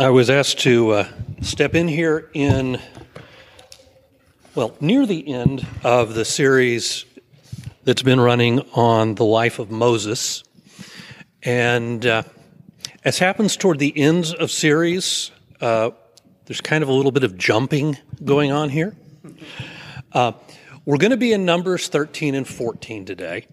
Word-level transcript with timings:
I 0.00 0.10
was 0.10 0.30
asked 0.30 0.60
to 0.60 0.92
uh, 0.92 1.08
step 1.40 1.74
in 1.74 1.88
here 1.88 2.30
in, 2.32 2.78
well, 4.54 4.76
near 4.80 5.04
the 5.06 5.34
end 5.34 5.66
of 5.82 6.14
the 6.14 6.24
series 6.24 7.04
that's 7.82 8.04
been 8.04 8.20
running 8.20 8.60
on 8.74 9.16
the 9.16 9.24
life 9.24 9.58
of 9.58 9.72
Moses. 9.72 10.44
And 11.42 12.06
uh, 12.06 12.22
as 13.04 13.18
happens 13.18 13.56
toward 13.56 13.80
the 13.80 13.92
ends 13.98 14.32
of 14.32 14.52
series, 14.52 15.32
uh, 15.60 15.90
there's 16.44 16.60
kind 16.60 16.84
of 16.84 16.88
a 16.88 16.92
little 16.92 17.10
bit 17.10 17.24
of 17.24 17.36
jumping 17.36 17.98
going 18.24 18.52
on 18.52 18.68
here. 18.68 18.94
Uh, 20.12 20.30
we're 20.84 20.98
going 20.98 21.10
to 21.10 21.16
be 21.16 21.32
in 21.32 21.44
Numbers 21.44 21.88
13 21.88 22.36
and 22.36 22.46
14 22.46 23.04
today. 23.04 23.48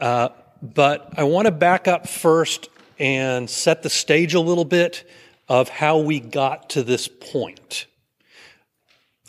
Uh, 0.00 0.30
but 0.60 1.14
I 1.16 1.22
want 1.22 1.46
to 1.46 1.52
back 1.52 1.86
up 1.86 2.08
first 2.08 2.68
and 2.98 3.48
set 3.48 3.84
the 3.84 3.90
stage 3.90 4.34
a 4.34 4.40
little 4.40 4.64
bit 4.64 5.04
of 5.50 5.68
how 5.68 5.98
we 5.98 6.20
got 6.20 6.70
to 6.70 6.82
this 6.84 7.08
point. 7.08 7.86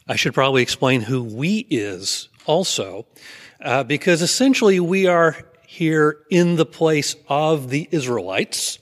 I 0.07 0.15
should 0.15 0.35
probably 0.35 0.61
explain 0.61 1.01
who 1.01 1.23
we 1.23 1.65
is 1.71 2.29
also, 2.45 3.07
uh, 3.59 3.83
because 3.83 4.21
essentially 4.21 4.79
we 4.79 5.07
are 5.07 5.35
here 5.65 6.19
in 6.29 6.57
the 6.57 6.65
place 6.65 7.15
of 7.27 7.71
the 7.71 7.89
Israelites. 7.91 8.77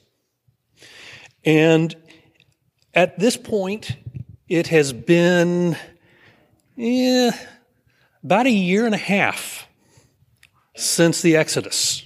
And 1.46 1.96
at 2.94 3.18
this 3.18 3.38
point, 3.38 3.96
it 4.50 4.68
has 4.68 4.92
been 4.92 5.78
eh, 6.78 7.32
about 8.22 8.48
a 8.48 8.52
year 8.52 8.86
and 8.86 8.94
a 8.94 8.98
half 8.98 9.66
since 10.76 11.22
the 11.22 11.38
Exodus. 11.38 12.06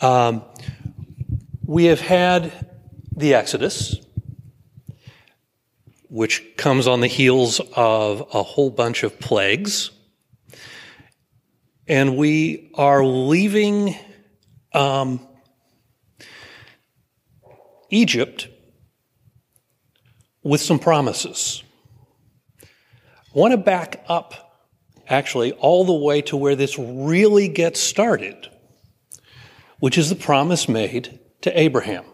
Um, 0.00 0.42
we 1.64 1.84
have 1.84 2.00
had 2.00 2.69
the 3.14 3.34
Exodus, 3.34 3.96
which 6.08 6.56
comes 6.56 6.86
on 6.86 7.00
the 7.00 7.06
heels 7.06 7.60
of 7.76 8.20
a 8.32 8.42
whole 8.42 8.70
bunch 8.70 9.02
of 9.02 9.18
plagues. 9.20 9.90
And 11.86 12.16
we 12.16 12.70
are 12.74 13.04
leaving 13.04 13.96
um, 14.72 15.26
Egypt 17.90 18.48
with 20.42 20.60
some 20.60 20.78
promises. 20.78 21.62
I 22.62 23.38
want 23.38 23.52
to 23.52 23.58
back 23.58 24.04
up, 24.08 24.64
actually, 25.08 25.52
all 25.52 25.84
the 25.84 25.92
way 25.92 26.22
to 26.22 26.36
where 26.36 26.56
this 26.56 26.78
really 26.78 27.48
gets 27.48 27.80
started, 27.80 28.48
which 29.78 29.98
is 29.98 30.08
the 30.08 30.16
promise 30.16 30.68
made 30.68 31.20
to 31.42 31.58
Abraham. 31.58 32.04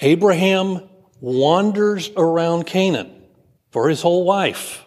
Abraham 0.00 0.88
wanders 1.20 2.10
around 2.16 2.66
Canaan 2.66 3.24
for 3.70 3.88
his 3.88 4.02
whole 4.02 4.24
life. 4.24 4.84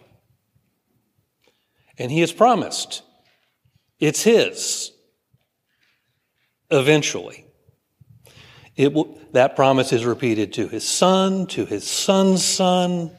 And 1.98 2.10
he 2.10 2.20
has 2.20 2.32
promised 2.32 3.02
it's 4.00 4.22
his 4.22 4.92
eventually. 6.70 7.46
It 8.74 8.92
will, 8.92 9.18
that 9.32 9.54
promise 9.54 9.92
is 9.92 10.04
repeated 10.04 10.54
to 10.54 10.66
his 10.66 10.88
son, 10.88 11.46
to 11.48 11.66
his 11.66 11.86
son's 11.86 12.42
son. 12.44 13.14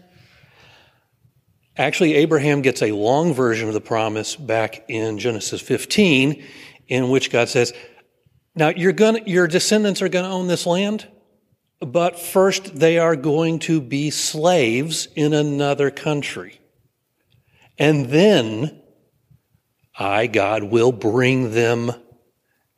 Actually, 1.78 2.16
Abraham 2.16 2.62
gets 2.62 2.82
a 2.82 2.92
long 2.92 3.34
version 3.34 3.68
of 3.68 3.74
the 3.74 3.82
promise 3.82 4.36
back 4.36 4.84
in 4.90 5.20
Genesis 5.20 5.62
15, 5.62 6.44
in 6.88 7.10
which 7.10 7.32
God 7.32 7.50
says, 7.50 7.72
Now 8.56 8.72
gonna, 8.72 9.22
your 9.26 9.48
descendants 9.48 10.02
are 10.02 10.10
going 10.10 10.26
to 10.26 10.32
own 10.32 10.48
this 10.48 10.66
land. 10.66 11.08
But 11.86 12.20
first, 12.20 12.76
they 12.76 12.98
are 12.98 13.16
going 13.16 13.59
to 13.59 13.81
be 13.81 14.09
slaves 14.09 15.08
in 15.16 15.34
another 15.34 15.92
country. 15.92 16.59
And 17.78 18.08
then 18.08 18.81
I, 19.97 20.28
God, 20.28 20.63
will 20.63 20.91
bring 20.91 21.52
them 21.52 21.91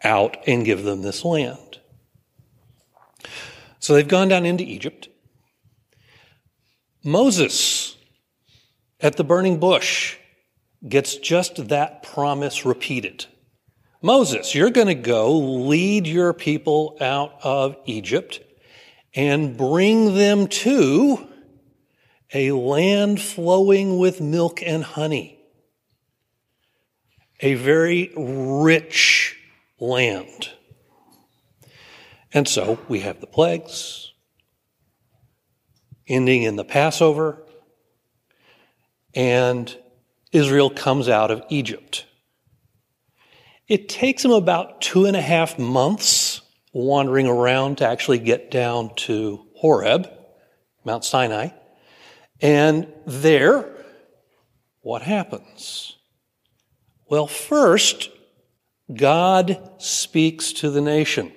out 0.03 0.37
and 0.47 0.65
give 0.65 0.83
them 0.83 1.01
this 1.01 1.23
land. 1.23 1.79
So 3.79 3.93
they've 3.93 4.07
gone 4.07 4.29
down 4.29 4.45
into 4.45 4.63
Egypt. 4.63 5.09
Moses 7.03 7.97
at 8.99 9.15
the 9.15 9.23
burning 9.23 9.59
bush 9.59 10.17
gets 10.87 11.15
just 11.15 11.67
that 11.67 12.01
promise 12.01 12.65
repeated. 12.65 13.25
Moses, 14.01 14.55
you're 14.55 14.71
going 14.71 14.87
to 14.87 14.95
go 14.95 15.37
lead 15.37 16.07
your 16.07 16.33
people 16.33 16.97
out 16.99 17.39
of 17.43 17.75
Egypt 17.85 18.39
and 19.15 19.55
bring 19.55 20.13
them 20.15 20.47
to 20.47 21.27
a 22.33 22.51
land 22.51 23.21
flowing 23.21 23.97
with 23.97 24.19
milk 24.19 24.61
and 24.61 24.83
honey, 24.83 25.39
a 27.39 27.53
very 27.53 28.11
rich 28.17 29.37
land. 29.79 30.49
And 32.33 32.47
so 32.47 32.77
we 32.89 32.99
have 32.99 33.21
the 33.21 33.27
plagues, 33.27 34.11
ending 36.07 36.43
in 36.43 36.57
the 36.57 36.65
Passover, 36.65 37.41
and 39.13 39.73
Israel 40.33 40.69
comes 40.69 41.07
out 41.07 41.31
of 41.31 41.41
Egypt. 41.49 42.05
It 43.69 43.87
takes 43.87 44.23
them 44.23 44.33
about 44.33 44.81
two 44.81 45.05
and 45.05 45.15
a 45.15 45.21
half 45.21 45.57
months 45.57 46.34
wandering 46.75 47.25
around 47.25 47.77
to 47.77 47.87
actually 47.87 48.19
get 48.19 48.51
down 48.51 48.93
to 48.93 49.45
Horeb, 49.55 50.09
Mount 50.83 51.05
Sinai. 51.05 51.47
And 52.41 52.91
there, 53.07 53.65
what 54.81 55.01
happens? 55.01 55.95
Well, 57.09 57.27
first, 57.27 58.09
God 58.93 59.71
speaks 59.77 60.51
to 60.53 60.69
the 60.69 60.81
nation. 60.81 61.31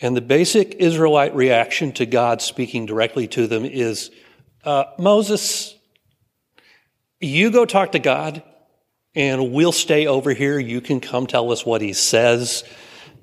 And 0.00 0.16
the 0.16 0.20
basic 0.20 0.74
Israelite 0.74 1.34
reaction 1.36 1.92
to 1.92 2.06
God 2.06 2.42
speaking 2.42 2.86
directly 2.86 3.28
to 3.28 3.46
them 3.46 3.64
is 3.64 4.10
uh, 4.64 4.86
Moses, 4.98 5.76
you 7.20 7.52
go 7.52 7.64
talk 7.64 7.92
to 7.92 8.00
God 8.00 8.42
and 9.16 9.50
we'll 9.50 9.72
stay 9.72 10.06
over 10.06 10.34
here. 10.34 10.58
You 10.58 10.82
can 10.82 11.00
come 11.00 11.26
tell 11.26 11.50
us 11.50 11.64
what 11.64 11.80
he 11.80 11.94
says 11.94 12.62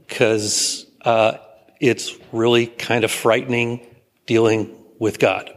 because 0.07 0.87
uh, 1.05 1.37
it's 1.79 2.17
really 2.31 2.65
kind 2.65 3.03
of 3.03 3.11
frightening 3.11 3.85
dealing 4.25 4.75
with 4.99 5.19
God. 5.19 5.51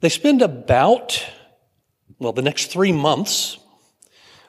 They 0.00 0.10
spend 0.10 0.42
about, 0.42 1.26
well, 2.18 2.32
the 2.32 2.42
next 2.42 2.66
three 2.66 2.92
months 2.92 3.58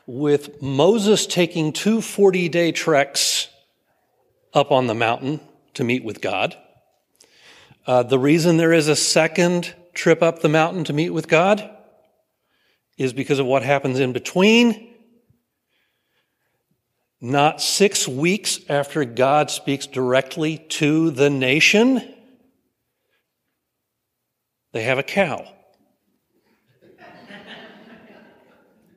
with 0.06 0.62
Moses 0.62 1.26
taking 1.26 1.72
two 1.72 2.02
40 2.02 2.50
day 2.50 2.72
treks 2.72 3.48
up 4.54 4.72
on 4.72 4.88
the 4.88 4.94
mountain 4.94 5.40
to 5.76 5.84
meet 5.84 6.04
with 6.04 6.20
God. 6.20 6.58
Uh, 7.88 8.04
the 8.04 8.20
reason 8.20 8.58
there 8.58 8.74
is 8.74 8.88
a 8.88 8.96
second 8.96 9.74
trip 9.94 10.22
up 10.22 10.42
the 10.42 10.50
mountain 10.50 10.84
to 10.84 10.94
meet 10.94 11.12
with 11.12 11.28
God 11.28 11.78
is 13.00 13.14
because 13.14 13.40
of 13.40 13.46
what 13.46 13.64
happens 13.64 14.00
in 14.00 14.12
between. 14.14 14.94
Not 17.22 17.62
six 17.62 18.08
weeks 18.08 18.60
after 18.70 19.04
God 19.06 19.50
speaks 19.50 19.88
directly 19.88 20.60
to 20.70 21.10
the 21.10 21.30
nation, 21.30 22.14
they 24.74 24.84
have 24.84 25.00
a 25.00 25.04
cow. 25.04 25.46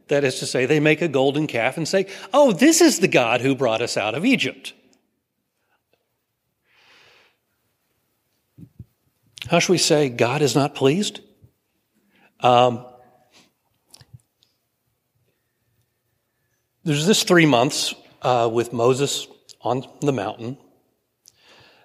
that 0.09 0.25
is 0.25 0.41
to 0.41 0.47
say, 0.47 0.67
they 0.67 0.81
make 0.81 1.01
a 1.01 1.09
golden 1.09 1.47
calf 1.47 1.77
and 1.77 1.87
say, 1.87 2.07
Oh, 2.35 2.53
this 2.53 2.81
is 2.81 2.99
the 2.99 3.09
God 3.09 3.41
who 3.41 3.55
brought 3.55 3.83
us 3.83 3.97
out 3.97 4.15
of 4.15 4.25
Egypt. 4.25 4.75
How 9.49 9.59
should 9.59 9.73
we 9.73 9.79
say 9.79 10.09
God 10.09 10.43
is 10.43 10.55
not 10.55 10.75
pleased? 10.75 11.21
Um, 12.41 12.85
There's 16.85 17.07
this 17.07 17.23
three 17.23 17.47
months 17.47 17.95
uh, 18.23 18.51
with 18.53 18.73
Moses 18.73 19.29
on 19.61 19.85
the 20.01 20.13
mountain. 20.13 20.59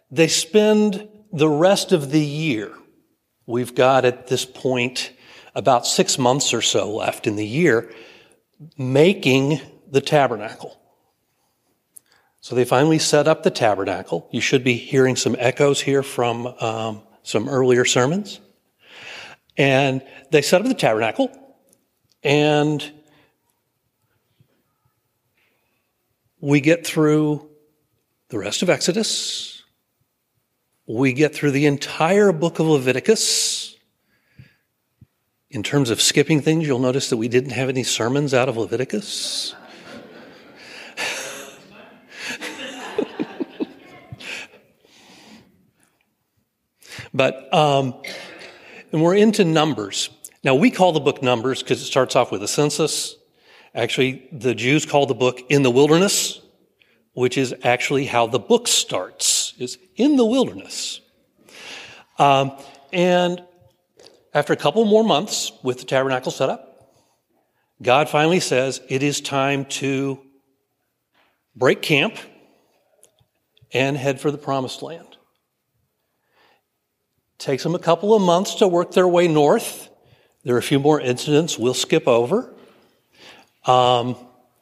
They 0.09 0.27
spend 0.27 1.07
the 1.31 1.49
rest 1.49 1.91
of 1.91 2.09
the 2.09 2.23
year. 2.25 2.73
We've 3.45 3.75
got 3.75 4.05
at 4.05 4.27
this 4.27 4.43
point 4.43 5.11
about 5.53 5.85
six 5.85 6.17
months 6.17 6.51
or 6.51 6.63
so 6.63 6.95
left 6.95 7.27
in 7.27 7.35
the 7.35 7.45
year 7.45 7.91
making 8.75 9.61
the 9.87 10.01
tabernacle. 10.01 10.79
So 12.41 12.55
they 12.55 12.65
finally 12.65 12.97
set 12.97 13.27
up 13.27 13.43
the 13.43 13.51
tabernacle. 13.51 14.27
You 14.31 14.41
should 14.41 14.63
be 14.63 14.77
hearing 14.77 15.15
some 15.15 15.35
echoes 15.37 15.79
here 15.79 16.01
from 16.01 16.47
um, 16.59 17.03
some 17.21 17.47
earlier 17.47 17.85
sermons. 17.85 18.39
And 19.57 20.01
they 20.31 20.41
set 20.41 20.61
up 20.61 20.67
the 20.67 20.73
tabernacle, 20.73 21.29
and 22.23 22.93
we 26.47 26.61
get 26.61 26.87
through 26.87 27.49
the 28.29 28.39
rest 28.39 28.61
of 28.61 28.69
Exodus. 28.69 29.63
We 30.87 31.11
get 31.11 31.35
through 31.35 31.51
the 31.51 31.65
entire 31.65 32.31
book 32.31 32.59
of 32.59 32.67
Leviticus. 32.67 33.75
In 35.49 35.61
terms 35.61 35.89
of 35.89 35.99
skipping 35.99 36.39
things, 36.39 36.65
you'll 36.65 36.79
notice 36.79 37.09
that 37.09 37.17
we 37.17 37.27
didn't 37.27 37.49
have 37.49 37.67
any 37.67 37.83
sermons 37.83 38.33
out 38.33 38.47
of 38.47 38.55
Leviticus. 38.55 39.55
but, 47.13 47.53
um, 47.53 47.93
and 48.93 49.03
we're 49.03 49.15
into 49.15 49.43
Numbers. 49.43 50.09
Now, 50.45 50.55
we 50.55 50.71
call 50.71 50.93
the 50.93 51.01
book 51.01 51.21
Numbers 51.21 51.61
because 51.61 51.81
it 51.81 51.85
starts 51.87 52.15
off 52.15 52.31
with 52.31 52.41
a 52.41 52.47
census. 52.47 53.16
Actually, 53.77 54.27
the 54.31 54.55
Jews 54.55 54.87
call 54.87 55.05
the 55.05 55.13
book 55.13 55.39
In 55.49 55.61
the 55.61 55.69
Wilderness, 55.69 56.41
which 57.13 57.37
is 57.37 57.53
actually 57.63 58.07
how 58.07 58.25
the 58.25 58.39
book 58.39 58.67
starts, 58.67 59.53
is 59.59 59.77
in 59.95 60.15
the 60.15 60.25
wilderness. 60.25 60.99
Um, 62.17 62.57
and 62.91 63.43
after 64.33 64.51
a 64.51 64.55
couple 64.55 64.83
more 64.85 65.03
months 65.03 65.51
with 65.61 65.77
the 65.77 65.85
tabernacle 65.85 66.31
set 66.31 66.49
up, 66.49 66.91
God 67.79 68.09
finally 68.09 68.39
says 68.39 68.81
it 68.89 69.03
is 69.03 69.21
time 69.21 69.65
to 69.65 70.23
break 71.55 71.83
camp 71.83 72.17
and 73.71 73.95
head 73.95 74.19
for 74.19 74.31
the 74.31 74.39
promised 74.39 74.81
land. 74.81 75.17
Takes 77.37 77.61
them 77.61 77.75
a 77.75 77.79
couple 77.79 78.15
of 78.15 78.23
months 78.23 78.55
to 78.55 78.67
work 78.67 78.93
their 78.93 79.07
way 79.07 79.27
north. 79.27 79.89
There 80.43 80.55
are 80.55 80.59
a 80.59 80.63
few 80.63 80.79
more 80.79 80.99
incidents 80.99 81.59
we'll 81.59 81.75
skip 81.75 82.07
over. 82.07 82.56
Um, 83.67 84.15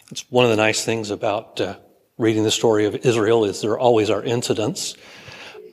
it's 0.09 0.25
one 0.31 0.45
of 0.45 0.51
the 0.51 0.57
nice 0.57 0.83
things 0.83 1.11
about 1.11 1.61
uh, 1.61 1.77
reading 2.17 2.43
the 2.43 2.49
story 2.49 2.85
of 2.85 2.95
Israel 2.95 3.45
is 3.45 3.61
there 3.61 3.77
always 3.77 4.09
are 4.09 4.23
incidents. 4.23 4.95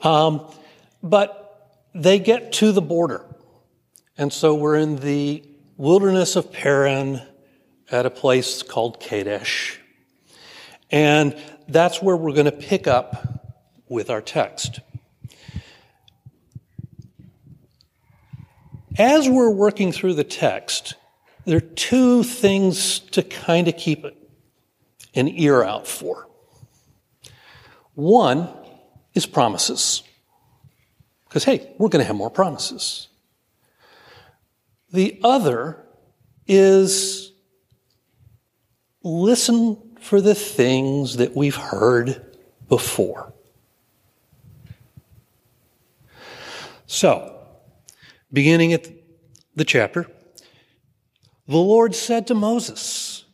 Um, 0.01 0.45
but 1.01 1.71
they 1.95 2.19
get 2.19 2.53
to 2.53 2.71
the 2.71 2.81
border. 2.81 3.25
And 4.19 4.31
so 4.31 4.53
we're 4.53 4.75
in 4.75 4.97
the 4.97 5.43
wilderness 5.77 6.35
of 6.35 6.51
Paran 6.51 7.23
at 7.89 8.05
a 8.05 8.11
place 8.11 8.61
called 8.61 8.99
Kadesh. 8.99 9.79
And 10.91 11.35
that's 11.67 12.03
where 12.03 12.15
we're 12.15 12.33
going 12.33 12.45
to 12.45 12.51
pick 12.51 12.85
up 12.85 13.55
with 13.89 14.11
our 14.11 14.21
text. 14.21 14.79
As 18.95 19.27
we're 19.27 19.49
working 19.49 19.91
through 19.91 20.13
the 20.13 20.23
text, 20.23 20.93
there 21.45 21.57
are 21.57 21.61
two 21.61 22.23
things 22.23 22.99
to 22.99 23.21
kind 23.23 23.67
of 23.67 23.77
keep 23.77 24.05
an 25.15 25.27
ear 25.27 25.63
out 25.63 25.87
for. 25.87 26.27
One 27.95 28.49
is 29.13 29.25
promises. 29.25 30.03
Because, 31.25 31.43
hey, 31.43 31.73
we're 31.77 31.89
going 31.89 32.01
to 32.01 32.07
have 32.07 32.15
more 32.15 32.29
promises. 32.29 33.09
The 34.91 35.19
other 35.23 35.83
is 36.47 37.31
listen 39.03 39.77
for 39.99 40.21
the 40.21 40.35
things 40.35 41.17
that 41.17 41.35
we've 41.35 41.55
heard 41.55 42.37
before. 42.69 43.33
So, 46.85 47.39
beginning 48.31 48.73
at 48.73 48.87
the 49.55 49.65
chapter, 49.65 50.07
the 51.47 51.57
Lord 51.57 51.95
said 51.95 52.27
to 52.27 52.33
Moses, 52.33 53.25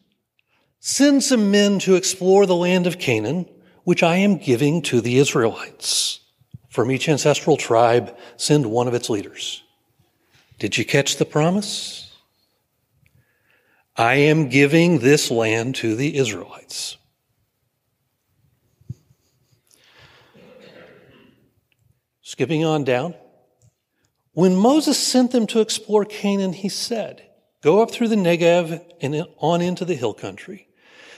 Send 0.80 1.24
some 1.24 1.52
men 1.52 1.80
to 1.80 1.96
explore 1.96 2.46
the 2.46 2.56
land 2.56 2.88
of 2.88 3.00
Canaan, 3.00 3.46
which 3.84 4.02
I 4.02 4.18
am 4.18 4.38
giving 4.38 4.82
to 4.84 5.02
the 5.02 5.18
Israelites. 5.18 6.22
From 6.70 6.92
each 6.92 7.10
ancestral 7.10 7.58
tribe, 7.58 8.16
send 8.38 8.66
one 8.66 8.88
of 8.88 8.94
its 8.94 9.10
leaders. 9.10 9.64
Did 10.58 10.78
you 10.78 10.86
catch 10.86 11.18
the 11.18 11.26
promise? 11.26 12.16
I 13.96 14.16
am 14.16 14.50
giving 14.50 15.00
this 15.00 15.30
land 15.30 15.76
to 15.76 15.96
the 15.96 16.16
Israelites. 16.18 16.98
Skipping 22.22 22.64
on 22.64 22.84
down. 22.84 23.16
When 24.34 24.56
Moses 24.56 24.98
sent 24.98 25.32
them 25.32 25.48
to 25.48 25.60
explore 25.60 26.06
Canaan, 26.06 26.54
he 26.54 26.70
said, 26.70 27.29
Go 27.62 27.82
up 27.82 27.92
through 27.92 28.08
the 28.08 28.16
Negev 28.16 28.82
and 29.02 29.26
on 29.38 29.62
into 29.62 29.84
the 29.84 29.96
hill 29.96 30.14
country. 30.14 30.68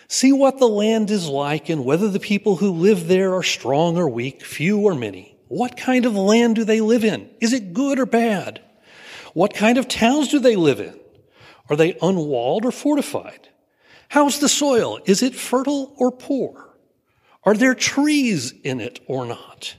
See 0.08 0.34
what 0.34 0.58
the 0.58 0.68
land 0.68 1.12
is 1.12 1.28
like 1.28 1.70
and 1.70 1.86
whether 1.86 2.10
the 2.10 2.20
people 2.20 2.58
who 2.58 2.72
live 2.72 3.08
there 3.08 3.36
are 3.36 3.44
strong 3.44 3.98
or 3.98 4.10
weak, 4.10 4.44
few 4.44 4.80
or 4.80 4.96
many. 4.96 5.38
What 5.48 5.78
kind 5.78 6.06
of 6.06 6.16
land 6.16 6.56
do 6.56 6.64
they 6.64 6.82
live 6.82 7.04
in? 7.04 7.30
Is 7.40 7.54
it 7.54 7.74
good 7.74 8.00
or 8.00 8.06
bad? 8.06 8.62
What 9.34 9.54
kind 9.54 9.78
of 9.78 9.88
towns 9.88 10.30
do 10.30 10.40
they 10.40 10.56
live 10.56 10.80
in? 10.80 11.00
Are 11.70 11.76
they 11.76 11.98
unwalled 12.02 12.66
or 12.66 12.72
fortified? 12.72 13.50
How's 14.10 14.40
the 14.40 14.50
soil? 14.50 15.00
Is 15.06 15.24
it 15.24 15.36
fertile 15.36 15.94
or 15.98 16.12
poor? 16.12 16.76
Are 17.44 17.54
there 17.54 17.76
trees 17.76 18.54
in 18.64 18.82
it 18.82 19.00
or 19.08 19.26
not? 19.26 19.76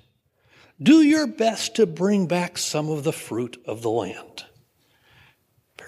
Do 0.83 1.03
your 1.03 1.27
best 1.27 1.77
to 1.77 1.87
bring 1.87 2.27
back 2.27 2.57
some 2.57 2.89
of 2.89 3.05
the 3.05 3.13
fruit 3.13 3.63
of 3.67 3.83
the 3.83 3.91
land. 3.91 4.47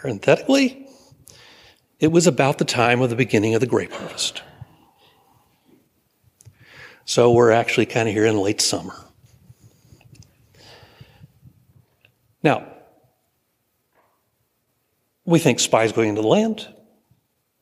Parenthetically, 0.04 0.86
it 1.98 2.08
was 2.08 2.26
about 2.26 2.58
the 2.58 2.66
time 2.66 3.00
of 3.00 3.08
the 3.08 3.16
beginning 3.16 3.54
of 3.54 3.62
the 3.62 3.66
grape 3.66 3.90
harvest. 3.90 4.42
So 7.06 7.32
we're 7.32 7.52
actually 7.52 7.86
kind 7.86 8.06
of 8.06 8.12
here 8.12 8.26
in 8.26 8.36
late 8.36 8.60
summer. 8.60 8.92
Now, 12.42 12.66
we 15.24 15.38
think 15.38 15.58
spies 15.58 15.92
going 15.92 16.10
into 16.10 16.20
the 16.20 16.28
land. 16.28 16.68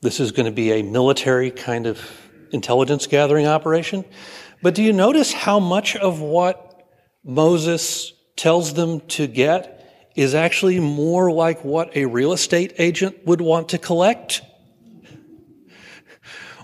This 0.01 0.19
is 0.19 0.33
going 0.33 0.47
to 0.47 0.53
be 0.53 0.73
a 0.73 0.83
military 0.83 1.53
kind 1.53 1.87
of 1.87 2.11
intelligence 2.51 3.07
gathering 3.07 3.47
operation. 3.47 4.05
But 4.63 4.75
do 4.75 4.83
you 4.83 4.93
notice 4.93 5.33
how 5.33 5.61
much 5.61 5.95
of 5.95 6.21
what 6.21 6.89
Moses 7.23 8.13
tells 8.35 8.75
them 8.75 8.99
to 9.11 9.29
get 9.29 9.79
is 10.15 10.35
actually 10.35 10.79
more 10.81 11.31
like 11.31 11.65
what 11.65 11.97
a 11.97 12.07
real 12.07 12.33
estate 12.33 12.75
agent 12.79 13.27
would 13.27 13.41
want 13.41 13.69
to 13.71 13.79
collect. 13.79 14.43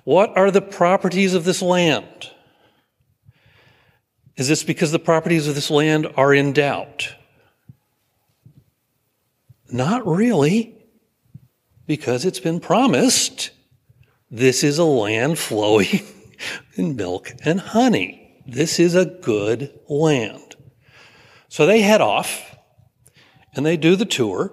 What 0.05 0.37
are 0.37 0.51
the 0.51 0.63
properties 0.63 1.35
of 1.35 1.45
this 1.45 1.63
land? 1.63 2.31
Is 4.37 4.49
this 4.49 4.63
because 4.63 4.93
the 4.93 4.99
properties 4.99 5.49
of 5.49 5.55
this 5.55 5.71
land 5.71 6.07
are 6.17 6.33
in 6.33 6.53
doubt? 6.53 7.15
Not 9.71 10.07
really, 10.07 10.75
because 11.87 12.25
it's 12.25 12.41
been 12.41 12.61
promised 12.61 13.51
this 14.31 14.63
is 14.63 14.79
a 14.79 14.85
land 14.85 15.39
flowing 15.39 16.01
in 16.75 16.97
milk 16.97 17.33
and 17.45 17.61
honey. 17.61 18.43
This 18.47 18.79
is 18.79 18.95
a 18.95 19.05
good 19.05 19.79
land. 19.89 20.57
So 21.49 21.67
they 21.67 21.81
head 21.81 22.01
off 22.01 22.58
and 23.59 23.67
they 23.67 23.77
do 23.77 23.97
the 23.97 24.07
tour. 24.07 24.53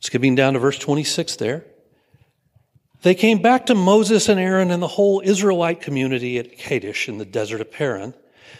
Skipping 0.00 0.34
down 0.34 0.52
to 0.52 0.58
verse 0.58 0.78
26 0.78 1.36
there. 1.36 1.64
They 3.00 3.14
came 3.14 3.40
back 3.40 3.66
to 3.66 3.74
Moses 3.74 4.28
and 4.28 4.38
Aaron 4.38 4.70
and 4.70 4.82
the 4.82 4.86
whole 4.86 5.22
Israelite 5.24 5.80
community 5.80 6.38
at 6.38 6.58
Kadesh 6.58 7.08
in 7.08 7.16
the 7.16 7.24
desert 7.24 7.62
of 7.62 7.72
Paran. 7.72 8.12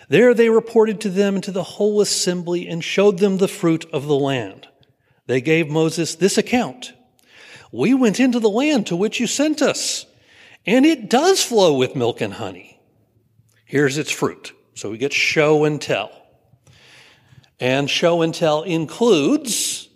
There 0.09 0.33
they 0.33 0.49
reported 0.49 1.03
to 1.03 1.11
them 1.11 1.35
and 1.35 1.45
to 1.45 1.51
the 1.51 1.63
whole 1.63 2.01
assembly 2.01 2.67
and 2.67 2.83
showed 2.83 3.19
them 3.19 3.37
the 3.37 3.47
fruit 3.47 3.85
of 3.93 4.07
the 4.07 4.19
land. 4.19 4.69
They 5.27 5.43
gave 5.43 5.69
Moses 5.69 6.15
this 6.15 6.39
account. 6.39 6.95
We 7.71 7.93
went 7.93 8.19
into 8.21 8.41
the 8.41 8.49
land 8.49 8.87
to 8.87 8.97
which 8.97 9.21
you 9.21 9.27
sent 9.27 9.61
us, 9.61 10.07
and 10.65 10.87
it 10.87 11.11
does 11.11 11.45
flow 11.45 11.77
with 11.77 11.95
milk 11.95 12.23
and 12.23 12.33
honey. 12.33 12.81
Here's 13.67 13.99
its 13.99 14.11
fruit. 14.11 14.55
So 14.75 14.91
we 14.91 14.97
get 14.97 15.13
show 15.13 15.65
and 15.65 15.79
tell. 15.79 16.18
And 17.61 17.91
show 17.91 18.23
and 18.23 18.35
tell 18.35 18.63
includes 18.63 19.89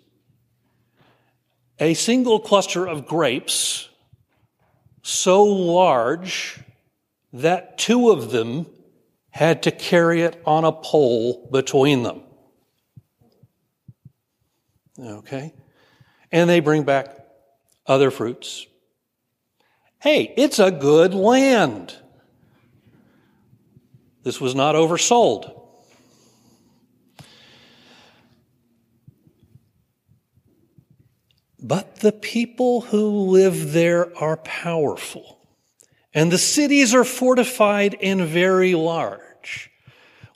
a 1.78 1.94
single 1.94 2.40
cluster 2.40 2.86
of 2.86 3.06
grapes 3.06 3.88
so 5.02 5.44
large 5.44 6.60
that 7.32 7.78
two 7.78 8.10
of 8.10 8.30
them 8.30 8.66
had 9.30 9.62
to 9.62 9.70
carry 9.70 10.22
it 10.22 10.40
on 10.44 10.64
a 10.64 10.72
pole 10.72 11.48
between 11.50 12.02
them. 12.02 12.22
Okay? 15.00 15.54
And 16.30 16.48
they 16.48 16.60
bring 16.60 16.84
back 16.84 17.16
other 17.86 18.10
fruits. 18.10 18.66
Hey, 20.00 20.34
it's 20.36 20.58
a 20.58 20.70
good 20.70 21.14
land. 21.14 21.96
This 24.22 24.40
was 24.40 24.54
not 24.54 24.74
oversold. 24.74 25.61
But 31.62 31.96
the 31.96 32.12
people 32.12 32.80
who 32.80 33.08
live 33.30 33.72
there 33.72 34.16
are 34.18 34.36
powerful, 34.38 35.38
and 36.12 36.32
the 36.32 36.38
cities 36.38 36.92
are 36.92 37.04
fortified 37.04 37.96
and 38.02 38.22
very 38.22 38.74
large. 38.74 39.70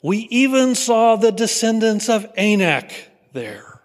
We 0.01 0.19
even 0.29 0.73
saw 0.73 1.17
the 1.17 1.31
descendants 1.31 2.07
of 2.07 2.31
Anak 2.37 2.93
there. 3.33 3.81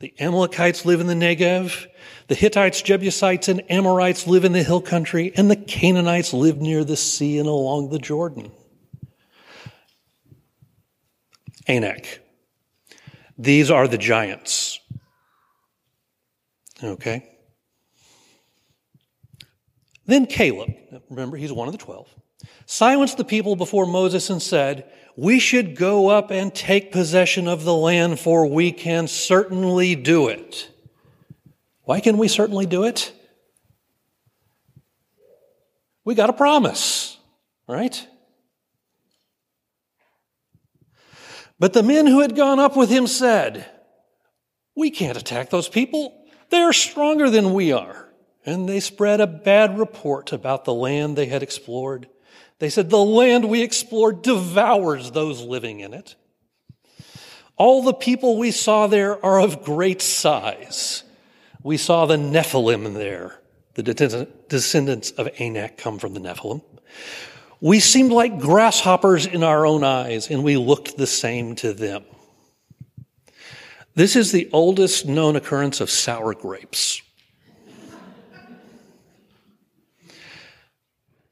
The 0.00 0.12
Amalekites 0.18 0.84
live 0.84 1.00
in 1.00 1.06
the 1.06 1.14
Negev. 1.14 1.86
The 2.26 2.34
Hittites, 2.34 2.82
Jebusites, 2.82 3.48
and 3.48 3.70
Amorites 3.70 4.26
live 4.26 4.44
in 4.44 4.52
the 4.52 4.62
hill 4.62 4.80
country, 4.80 5.32
and 5.36 5.50
the 5.50 5.56
Canaanites 5.56 6.32
live 6.32 6.60
near 6.60 6.82
the 6.82 6.96
sea 6.96 7.38
and 7.38 7.48
along 7.48 7.90
the 7.90 7.98
Jordan. 7.98 8.50
Anak. 11.66 12.20
These 13.38 13.70
are 13.70 13.86
the 13.86 13.98
giants. 13.98 14.80
Okay? 16.84 17.30
Then 20.06 20.26
Caleb, 20.26 20.74
remember 21.08 21.36
he's 21.36 21.52
one 21.52 21.66
of 21.66 21.72
the 21.72 21.78
twelve, 21.78 22.14
silenced 22.66 23.16
the 23.16 23.24
people 23.24 23.56
before 23.56 23.86
Moses 23.86 24.28
and 24.28 24.42
said, 24.42 24.90
We 25.16 25.38
should 25.38 25.76
go 25.76 26.08
up 26.08 26.30
and 26.30 26.54
take 26.54 26.92
possession 26.92 27.48
of 27.48 27.64
the 27.64 27.74
land, 27.74 28.20
for 28.20 28.46
we 28.46 28.70
can 28.70 29.08
certainly 29.08 29.94
do 29.94 30.28
it. 30.28 30.70
Why 31.84 32.00
can 32.00 32.18
we 32.18 32.28
certainly 32.28 32.66
do 32.66 32.84
it? 32.84 33.12
We 36.04 36.14
got 36.14 36.30
a 36.30 36.34
promise, 36.34 37.16
right? 37.66 38.06
But 41.58 41.72
the 41.72 41.82
men 41.82 42.06
who 42.06 42.20
had 42.20 42.36
gone 42.36 42.58
up 42.58 42.76
with 42.76 42.90
him 42.90 43.06
said, 43.06 43.66
We 44.76 44.90
can't 44.90 45.16
attack 45.16 45.48
those 45.48 45.68
people. 45.68 46.23
They 46.50 46.62
are 46.62 46.72
stronger 46.72 47.30
than 47.30 47.52
we 47.54 47.72
are. 47.72 48.08
And 48.46 48.68
they 48.68 48.80
spread 48.80 49.20
a 49.20 49.26
bad 49.26 49.78
report 49.78 50.32
about 50.32 50.64
the 50.64 50.74
land 50.74 51.16
they 51.16 51.26
had 51.26 51.42
explored. 51.42 52.08
They 52.58 52.68
said, 52.68 52.90
The 52.90 52.98
land 52.98 53.48
we 53.48 53.62
explored 53.62 54.22
devours 54.22 55.10
those 55.10 55.40
living 55.40 55.80
in 55.80 55.94
it. 55.94 56.14
All 57.56 57.82
the 57.82 57.94
people 57.94 58.36
we 58.36 58.50
saw 58.50 58.86
there 58.86 59.24
are 59.24 59.40
of 59.40 59.62
great 59.62 60.02
size. 60.02 61.04
We 61.62 61.76
saw 61.76 62.06
the 62.06 62.16
Nephilim 62.16 62.94
there. 62.94 63.40
The 63.74 63.82
descendants 64.48 65.10
of 65.12 65.28
Anak 65.38 65.78
come 65.78 65.98
from 65.98 66.14
the 66.14 66.20
Nephilim. 66.20 66.62
We 67.60 67.80
seemed 67.80 68.12
like 68.12 68.38
grasshoppers 68.38 69.26
in 69.26 69.42
our 69.42 69.66
own 69.66 69.84
eyes, 69.84 70.30
and 70.30 70.44
we 70.44 70.56
looked 70.56 70.96
the 70.96 71.06
same 71.06 71.54
to 71.56 71.72
them. 71.72 72.04
This 73.94 74.16
is 74.16 74.32
the 74.32 74.48
oldest 74.52 75.06
known 75.06 75.36
occurrence 75.36 75.80
of 75.80 75.90
sour 75.90 76.34
grapes. 76.34 77.00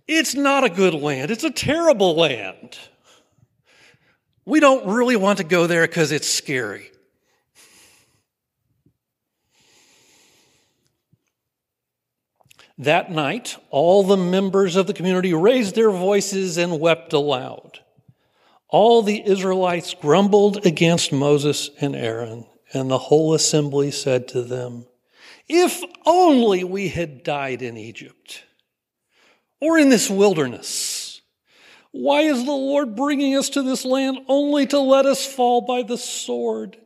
It's 0.07 0.35
not 0.35 0.65
a 0.65 0.69
good 0.69 0.95
land. 0.95 1.31
It's 1.31 1.45
a 1.45 1.51
terrible 1.51 2.15
land. 2.15 2.79
We 4.45 4.61
don't 4.61 4.87
really 4.87 5.17
want 5.17 5.39
to 5.39 5.45
go 5.45 5.67
there 5.67 5.87
because 5.87 6.13
it's 6.13 6.29
scary. 6.29 6.91
That 12.79 13.11
night, 13.13 13.57
all 13.71 14.03
the 14.03 14.17
members 14.17 14.77
of 14.77 14.87
the 14.87 14.95
community 14.95 15.33
raised 15.33 15.75
their 15.75 15.91
voices 15.91 16.57
and 16.59 16.81
wept 16.81 17.13
aloud. 17.13 17.81
All 18.69 19.03
the 19.03 19.23
Israelites 19.25 19.95
grumbled 19.95 20.67
against 20.67 21.13
Moses 21.13 21.71
and 21.81 21.95
Aaron, 21.95 22.47
and 22.73 22.91
the 22.91 22.99
whole 22.99 23.35
assembly 23.35 23.91
said 23.91 24.29
to 24.29 24.43
them, 24.43 24.87
If 25.49 25.83
only 26.07 26.65
we 26.65 26.89
had 26.89 27.23
died 27.23 27.63
in 27.63 27.77
Egypt 27.77 28.45
or 29.61 29.79
in 29.79 29.91
this 29.91 30.11
wilderness. 30.11 31.21
Why 31.93 32.23
is 32.23 32.45
the 32.45 32.51
Lord 32.51 32.97
bringing 32.97 33.37
us 33.37 33.51
to 33.51 33.63
this 33.63 33.85
land 33.85 34.19
only 34.27 34.67
to 34.67 34.79
let 34.81 35.07
us 35.07 35.27
fall 35.27 35.61
by 35.61 35.83
the 35.83 35.99
sword? 35.99 36.79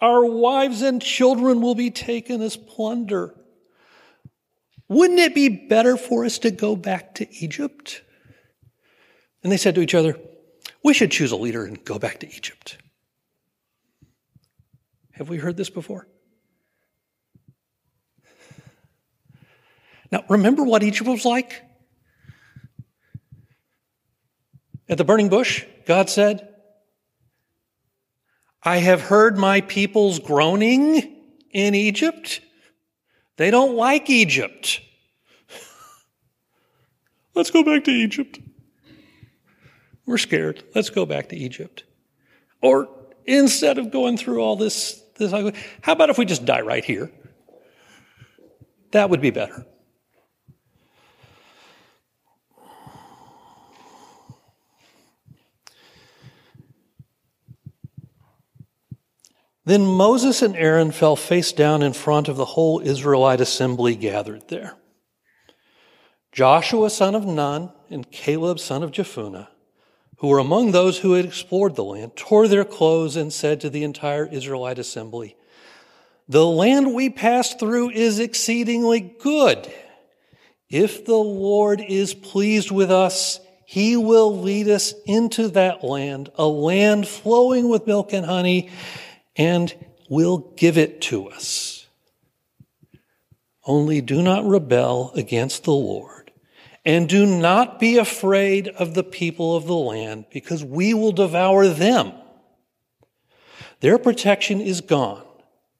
Our 0.00 0.24
wives 0.24 0.80
and 0.80 1.02
children 1.02 1.60
will 1.60 1.74
be 1.74 1.90
taken 1.90 2.40
as 2.40 2.56
plunder. 2.56 3.34
Wouldn't 4.88 5.18
it 5.18 5.34
be 5.34 5.48
better 5.48 5.96
for 5.96 6.24
us 6.24 6.38
to 6.38 6.50
go 6.50 6.76
back 6.76 7.16
to 7.16 7.28
Egypt? 7.34 8.02
And 9.42 9.52
they 9.52 9.56
said 9.56 9.74
to 9.74 9.82
each 9.82 9.94
other, 9.94 10.16
We 10.84 10.94
should 10.94 11.10
choose 11.10 11.32
a 11.32 11.36
leader 11.36 11.64
and 11.64 11.84
go 11.84 11.98
back 11.98 12.20
to 12.20 12.28
Egypt. 12.28 12.78
Have 15.18 15.28
we 15.28 15.38
heard 15.38 15.56
this 15.56 15.68
before? 15.68 16.06
Now, 20.12 20.24
remember 20.28 20.62
what 20.62 20.82
Egypt 20.82 21.08
was 21.08 21.24
like? 21.24 21.62
At 24.88 24.96
the 24.96 25.04
burning 25.04 25.28
bush, 25.28 25.64
God 25.86 26.08
said, 26.08 26.48
I 28.62 28.78
have 28.78 29.02
heard 29.02 29.36
my 29.36 29.60
people's 29.60 30.20
groaning 30.20 31.16
in 31.50 31.74
Egypt. 31.74 32.40
They 33.36 33.50
don't 33.50 33.74
like 33.74 34.08
Egypt. 34.08 34.80
Let's 37.34 37.50
go 37.50 37.64
back 37.64 37.84
to 37.84 37.90
Egypt. 37.90 38.38
We're 40.06 40.18
scared. 40.18 40.62
Let's 40.74 40.90
go 40.90 41.04
back 41.04 41.28
to 41.30 41.36
Egypt. 41.36 41.84
Or 42.62 42.88
instead 43.26 43.78
of 43.78 43.90
going 43.90 44.16
through 44.16 44.40
all 44.40 44.56
this, 44.56 45.02
this 45.18 45.32
how 45.82 45.92
about 45.92 46.10
if 46.10 46.18
we 46.18 46.24
just 46.24 46.44
die 46.44 46.60
right 46.60 46.84
here? 46.84 47.10
That 48.92 49.10
would 49.10 49.20
be 49.20 49.30
better. 49.30 49.66
Then 59.64 59.84
Moses 59.84 60.40
and 60.40 60.56
Aaron 60.56 60.92
fell 60.92 61.14
face 61.14 61.52
down 61.52 61.82
in 61.82 61.92
front 61.92 62.28
of 62.28 62.38
the 62.38 62.46
whole 62.46 62.80
Israelite 62.80 63.42
assembly 63.42 63.94
gathered 63.94 64.48
there. 64.48 64.78
Joshua, 66.32 66.88
son 66.88 67.14
of 67.14 67.26
Nun, 67.26 67.70
and 67.90 68.10
Caleb, 68.10 68.60
son 68.60 68.82
of 68.82 68.92
Jephunneh, 68.92 69.48
who 70.18 70.28
were 70.28 70.38
among 70.38 70.72
those 70.72 70.98
who 70.98 71.12
had 71.12 71.24
explored 71.24 71.76
the 71.76 71.84
land, 71.84 72.16
tore 72.16 72.48
their 72.48 72.64
clothes 72.64 73.16
and 73.16 73.32
said 73.32 73.60
to 73.60 73.70
the 73.70 73.84
entire 73.84 74.26
Israelite 74.26 74.78
assembly, 74.78 75.36
The 76.28 76.46
land 76.46 76.94
we 76.94 77.08
passed 77.08 77.58
through 77.58 77.90
is 77.90 78.18
exceedingly 78.18 79.00
good. 79.00 79.72
If 80.68 81.04
the 81.04 81.16
Lord 81.16 81.80
is 81.80 82.14
pleased 82.14 82.70
with 82.70 82.90
us, 82.90 83.40
he 83.64 83.96
will 83.96 84.40
lead 84.40 84.68
us 84.68 84.94
into 85.06 85.48
that 85.48 85.84
land, 85.84 86.30
a 86.36 86.46
land 86.46 87.06
flowing 87.06 87.68
with 87.68 87.86
milk 87.86 88.12
and 88.12 88.26
honey, 88.26 88.70
and 89.36 89.72
will 90.08 90.38
give 90.56 90.78
it 90.78 91.00
to 91.02 91.28
us. 91.28 91.86
Only 93.64 94.00
do 94.00 94.22
not 94.22 94.46
rebel 94.46 95.12
against 95.14 95.64
the 95.64 95.72
Lord, 95.72 96.17
and 96.88 97.06
do 97.06 97.26
not 97.26 97.78
be 97.78 97.98
afraid 97.98 98.68
of 98.68 98.94
the 98.94 99.04
people 99.04 99.54
of 99.54 99.66
the 99.66 99.76
land, 99.76 100.24
because 100.32 100.64
we 100.64 100.94
will 100.94 101.12
devour 101.12 101.68
them. 101.68 102.14
Their 103.80 103.98
protection 103.98 104.62
is 104.62 104.80
gone, 104.80 105.26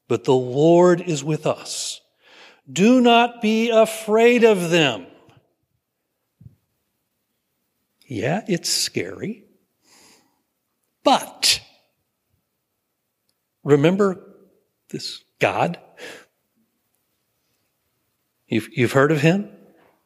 but 0.06 0.24
the 0.24 0.34
Lord 0.34 1.00
is 1.00 1.24
with 1.24 1.46
us. 1.46 2.02
Do 2.70 3.00
not 3.00 3.40
be 3.40 3.70
afraid 3.70 4.44
of 4.44 4.68
them. 4.68 5.06
Yeah, 8.06 8.44
it's 8.46 8.68
scary, 8.68 9.44
but 11.02 11.60
Remember 13.68 14.24
this 14.88 15.22
God? 15.40 15.78
You've, 18.46 18.70
you've 18.72 18.92
heard 18.92 19.12
of 19.12 19.20
him? 19.20 19.50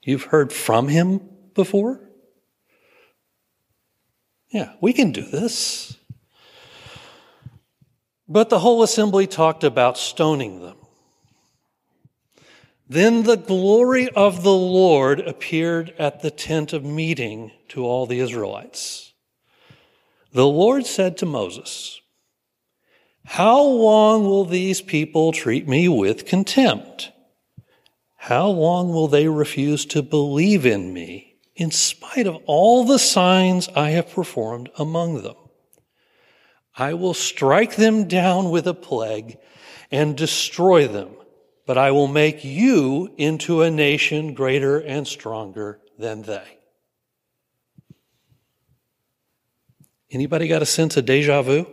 You've 0.05 0.25
heard 0.25 0.53
from 0.53 0.89
him 0.89 1.21
before? 1.55 2.01
Yeah, 4.51 4.73
we 4.81 4.93
can 4.93 5.13
do 5.13 5.23
this. 5.23 5.97
But 8.29 8.51
the 8.51 8.61
whole 8.61 8.83
assembly 8.83 9.27
talked 9.27 9.65
about 9.65 9.97
stoning 9.97 10.61
them. 10.63 10.77
Then 12.89 13.23
the 13.23 13.37
glory 13.37 14.09
of 14.11 14.43
the 14.43 14.53
Lord 14.53 15.21
appeared 15.21 15.95
at 15.99 16.21
the 16.21 16.31
tent 16.31 16.73
of 16.73 16.85
meeting 16.85 17.53
to 17.69 17.85
all 17.85 18.07
the 18.07 18.21
Israelites. 18.21 19.13
The 20.33 20.47
Lord 20.47 20.85
said 20.85 21.17
to 21.19 21.27
Moses, 21.27 22.01
how 23.25 23.63
long 23.63 24.25
will 24.25 24.45
these 24.45 24.81
people 24.81 25.33
treat 25.33 25.69
me 25.69 25.89
with 25.89 26.27
contempt? 26.27 27.12
How 28.23 28.47
long 28.47 28.93
will 28.93 29.09
they 29.09 29.27
refuse 29.27 29.85
to 29.87 30.01
believe 30.01 30.65
in 30.65 30.93
me 30.93 31.35
in 31.57 31.73
spite 31.73 32.29
of 32.29 32.37
all 32.47 32.85
the 32.85 33.01
signs 33.01 33.69
I 33.75 33.91
have 33.91 34.13
performed 34.13 34.71
among 34.79 35.25
them? 35.25 35.35
I 36.77 36.95
will 36.95 37.15
strike 37.15 37.75
them 37.75 38.07
down 38.07 38.51
with 38.51 38.69
a 38.69 38.75
plague 38.75 39.39
and 39.91 40.17
destroy 40.17 40.87
them, 40.87 41.17
but 41.67 41.77
I 41.77 41.91
will 41.91 42.07
make 42.07 42.45
you 42.45 43.13
into 43.17 43.63
a 43.63 43.73
nation 43.73 44.35
greater 44.35 44.79
and 44.79 45.05
stronger 45.05 45.81
than 45.99 46.23
they. 46.23 46.61
Anybody 50.13 50.47
got 50.47 50.63
a 50.63 50.67
sense 50.67 50.97
of 50.97 51.07
deja 51.07 51.43
vu? 51.43 51.67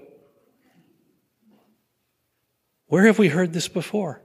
Where 2.88 3.06
have 3.06 3.20
we 3.20 3.28
heard 3.28 3.54
this 3.54 3.68
before? 3.68 4.24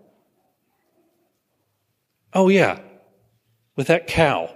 Oh, 2.34 2.48
yeah, 2.48 2.80
with 3.76 3.86
that 3.86 4.08
cow. 4.08 4.50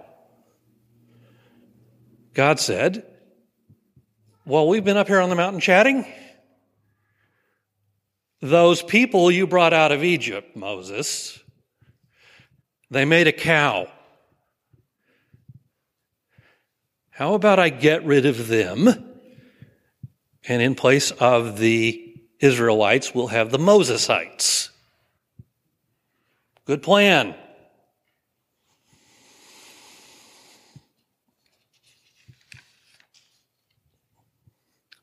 God 2.35 2.59
said, 2.59 3.07
Well, 4.45 4.67
we've 4.67 4.85
been 4.85 4.97
up 4.97 5.07
here 5.07 5.21
on 5.21 5.29
the 5.29 5.37
mountain 5.37 5.61
chatting. 5.61 6.05
Those 8.41 8.83
people 8.83 9.31
you 9.31 9.47
brought 9.47 9.73
out 9.73 9.93
of 9.93 10.05
Egypt, 10.05 10.57
Moses, 10.57 11.41
they 12.91 13.05
made 13.05 13.27
a 13.27 13.33
cow. 13.33 13.89
How 17.11 17.35
about 17.35 17.59
I 17.59 17.69
get 17.69 18.05
rid 18.05 18.27
of 18.27 18.47
them? 18.47 18.89
And 20.47 20.63
in 20.63 20.77
place 20.77 21.11
of 21.11 21.59
the 21.59 22.15
Israelites, 22.41 23.13
we'll 23.15 23.27
have 23.27 23.51
the 23.51 23.59
Mosesites. 23.59 24.71
Good 26.65 26.83
plan. 26.83 27.35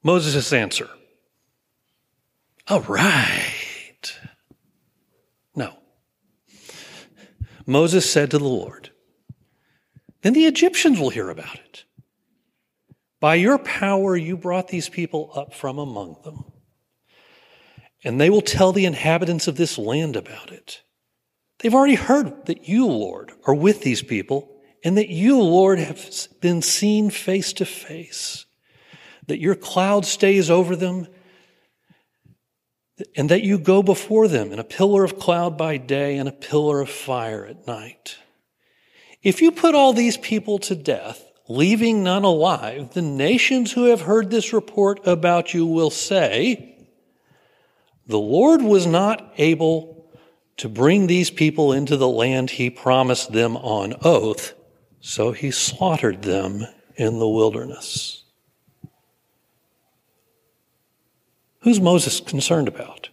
Moses' 0.06 0.54
answer. 0.54 0.88
All 2.68 2.82
right. 2.82 4.20
No. 5.56 5.80
Moses 7.66 8.08
said 8.08 8.30
to 8.30 8.38
the 8.38 8.48
Lord, 8.48 8.92
Then 10.22 10.34
the 10.34 10.46
Egyptians 10.46 11.00
will 11.00 11.10
hear 11.10 11.32
about 11.32 11.56
it. 11.56 11.86
By 13.20 13.34
your 13.34 13.58
power, 13.58 14.16
you 14.16 14.38
brought 14.38 14.68
these 14.68 14.90
people 14.90 15.32
up 15.34 15.56
from 15.56 15.80
among 15.80 16.18
them. 16.24 16.52
And 18.04 18.22
they 18.22 18.30
will 18.30 18.42
tell 18.42 18.72
the 18.72 18.86
inhabitants 18.86 19.48
of 19.48 19.58
this 19.58 19.76
land 19.76 20.16
about 20.16 20.52
it. 20.52 20.84
They've 21.58 21.74
already 21.74 21.96
heard 21.96 22.46
that 22.46 22.70
you, 22.70 22.86
Lord, 22.86 23.32
are 23.48 23.56
with 23.56 23.82
these 23.82 24.04
people, 24.04 24.62
and 24.84 25.00
that 25.00 25.10
you, 25.10 25.42
Lord, 25.42 25.80
have 25.80 26.00
been 26.42 26.62
seen 26.62 27.10
face 27.10 27.54
to 27.54 27.66
face, 27.66 28.45
that 29.28 29.40
your 29.40 29.56
cloud 29.56 30.06
stays 30.06 30.50
over 30.50 30.76
them, 30.76 31.08
and 33.16 33.30
that 33.30 33.44
you 33.44 33.58
go 33.58 33.84
before 33.84 34.28
them 34.28 34.52
in 34.52 34.60
a 34.60 34.64
pillar 34.64 35.04
of 35.04 35.20
cloud 35.20 35.58
by 35.58 35.78
day 35.78 36.18
and 36.18 36.30
a 36.30 36.34
pillar 36.34 36.80
of 36.80 36.90
fire 36.90 37.46
at 37.46 37.68
night. 37.68 38.18
If 39.22 39.42
you 39.42 39.52
put 39.52 39.76
all 39.76 39.92
these 39.92 40.18
people 40.18 40.60
to 40.60 40.76
death, 40.76 41.24
leaving 41.48 42.04
none 42.04 42.24
alive, 42.24 42.94
the 42.94 43.02
nations 43.02 43.72
who 43.72 43.86
have 43.86 44.02
heard 44.02 44.30
this 44.30 44.54
report 44.54 45.06
about 45.06 45.54
you 45.54 45.66
will 45.66 45.90
say, 45.90 46.78
The 48.08 48.20
Lord 48.20 48.62
was 48.62 48.86
not 48.86 49.34
able 49.38 49.96
to 50.58 50.70
bring 50.70 51.08
these 51.08 51.32
people 51.32 51.74
into 51.74 51.98
the 51.98 52.08
land 52.08 52.52
he 52.52 52.70
promised 52.70 53.34
them 53.34 53.58
on 53.58 53.96
oath, 54.04 54.54
so 55.02 55.32
he 55.32 55.52
slaughtered 55.52 56.22
them 56.22 56.66
in 56.96 57.20
the 57.20 57.28
wilderness. 57.28 58.25
Who's 61.66 61.82
Moses 61.82 62.20
concerned 62.20 62.68
about? 62.68 63.10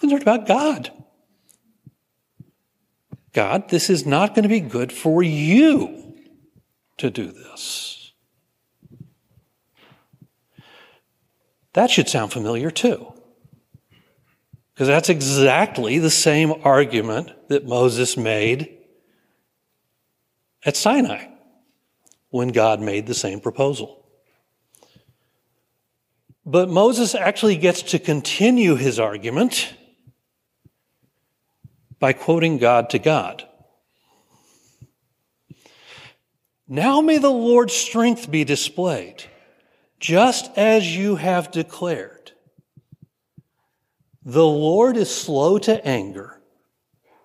Concerned 0.00 0.22
about 0.22 0.48
God. 0.48 0.90
God, 3.34 3.68
this 3.68 3.90
is 3.90 4.06
not 4.06 4.34
going 4.34 4.44
to 4.44 4.48
be 4.48 4.60
good 4.60 4.90
for 4.90 5.22
you 5.22 6.14
to 6.96 7.10
do 7.10 7.30
this. 7.30 8.12
That 11.74 11.90
should 11.90 12.08
sound 12.08 12.32
familiar 12.32 12.70
too. 12.70 13.12
Because 14.72 14.88
that's 14.88 15.10
exactly 15.10 15.98
the 15.98 16.08
same 16.08 16.50
argument 16.64 17.30
that 17.48 17.66
Moses 17.66 18.16
made 18.16 18.74
at 20.64 20.78
Sinai 20.78 21.26
when 22.30 22.48
God 22.48 22.80
made 22.80 23.06
the 23.06 23.12
same 23.12 23.40
proposal. 23.40 24.03
But 26.46 26.68
Moses 26.68 27.14
actually 27.14 27.56
gets 27.56 27.82
to 27.82 27.98
continue 27.98 28.74
his 28.74 29.00
argument 29.00 29.74
by 31.98 32.12
quoting 32.12 32.58
God 32.58 32.90
to 32.90 32.98
God. 32.98 33.48
Now 36.68 37.00
may 37.00 37.18
the 37.18 37.30
Lord's 37.30 37.74
strength 37.74 38.30
be 38.30 38.44
displayed, 38.44 39.24
just 40.00 40.50
as 40.56 40.96
you 40.96 41.16
have 41.16 41.50
declared. 41.50 42.32
The 44.22 44.46
Lord 44.46 44.96
is 44.96 45.14
slow 45.14 45.58
to 45.58 45.86
anger, 45.86 46.42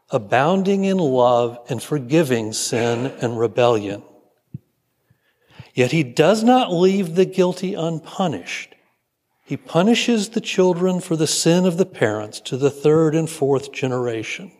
abounding 0.09 0.83
in 0.85 0.97
love 0.97 1.57
and 1.69 1.81
forgiving 1.81 2.51
sin 2.51 3.07
and 3.21 3.39
rebellion. 3.39 4.03
Yet 5.73 5.91
he 5.91 6.03
does 6.03 6.43
not 6.43 6.73
leave 6.73 7.15
the 7.15 7.25
guilty 7.25 7.73
unpunished. 7.73 8.75
He 9.49 9.57
punishes 9.57 10.29
the 10.29 10.41
children 10.41 11.01
for 11.01 11.15
the 11.15 11.25
sin 11.25 11.65
of 11.65 11.77
the 11.77 11.85
parents 11.85 12.39
to 12.41 12.55
the 12.55 12.69
third 12.69 13.15
and 13.15 13.27
fourth 13.27 13.71
generation 13.71 14.51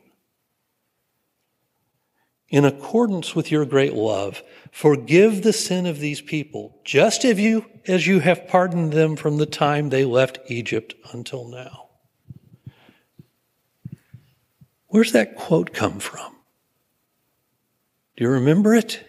in 2.49 2.65
accordance 2.65 3.36
with 3.36 3.52
your 3.52 3.65
great 3.65 3.93
love, 3.93 4.41
forgive 4.71 5.43
the 5.43 5.54
sin 5.54 5.86
of 5.86 5.99
these 5.99 6.21
people, 6.21 6.80
just 6.84 7.23
as 7.23 7.39
you, 7.39 7.65
as 7.88 8.08
you 8.08 8.19
have 8.19 8.47
pardoned 8.47 8.91
them 8.91 9.15
from 9.15 9.38
the 9.38 9.45
time 9.45 9.89
they 9.89 10.04
left 10.04 10.39
Egypt 10.47 10.95
until 11.13 11.47
now. 11.47 11.89
Where's 14.88 15.12
that 15.12 15.36
quote 15.36 15.73
come 15.73 15.99
from? 15.99 16.36
Do 18.17 18.23
you 18.23 18.32
remember 18.32 18.73
it? 18.73 19.06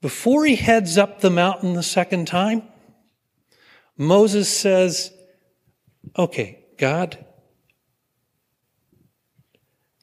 Before 0.00 0.46
he 0.46 0.56
heads 0.56 0.96
up 0.96 1.20
the 1.20 1.28
mountain 1.28 1.74
the 1.74 1.82
second 1.82 2.26
time, 2.26 2.62
Moses 3.98 4.48
says, 4.48 5.12
Okay, 6.16 6.64
God, 6.78 7.18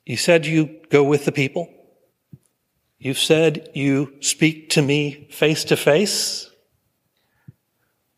you 0.05 0.17
said 0.17 0.45
you 0.45 0.81
go 0.89 1.03
with 1.03 1.25
the 1.25 1.31
people. 1.31 1.71
You've 2.99 3.17
said 3.17 3.69
you 3.73 4.13
speak 4.19 4.71
to 4.71 4.81
me 4.81 5.27
face 5.31 5.63
to 5.65 5.77
face. 5.77 6.49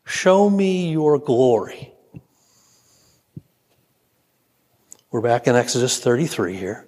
Show 0.04 0.50
me 0.50 0.90
your 0.90 1.18
glory. 1.18 1.92
We're 5.10 5.20
back 5.20 5.46
in 5.46 5.54
Exodus 5.54 6.00
33 6.00 6.56
here. 6.56 6.86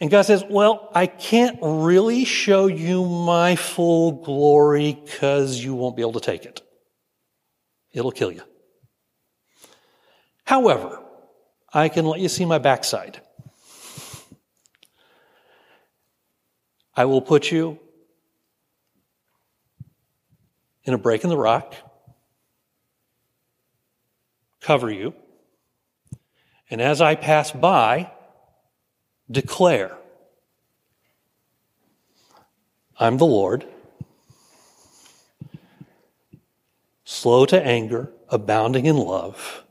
And 0.00 0.10
God 0.10 0.22
says, 0.22 0.44
Well, 0.48 0.90
I 0.94 1.06
can't 1.06 1.58
really 1.62 2.24
show 2.24 2.66
you 2.66 3.04
my 3.04 3.56
full 3.56 4.12
glory 4.12 4.98
because 5.04 5.62
you 5.62 5.74
won't 5.74 5.96
be 5.96 6.02
able 6.02 6.12
to 6.12 6.20
take 6.20 6.44
it. 6.44 6.65
It'll 7.96 8.12
kill 8.12 8.30
you. 8.30 8.42
However, 10.44 11.00
I 11.72 11.88
can 11.88 12.04
let 12.04 12.20
you 12.20 12.28
see 12.28 12.44
my 12.44 12.58
backside. 12.58 13.22
I 16.94 17.06
will 17.06 17.22
put 17.22 17.50
you 17.50 17.78
in 20.84 20.92
a 20.92 20.98
break 20.98 21.24
in 21.24 21.30
the 21.30 21.38
rock, 21.38 21.74
cover 24.60 24.90
you, 24.90 25.14
and 26.68 26.82
as 26.82 27.00
I 27.00 27.14
pass 27.14 27.50
by, 27.50 28.12
declare, 29.30 29.96
I'm 32.98 33.16
the 33.16 33.26
Lord, 33.26 33.66
slow 37.06 37.46
to 37.46 37.64
anger, 37.64 38.12
abounding 38.28 38.84
in 38.84 38.96
love, 38.96 39.64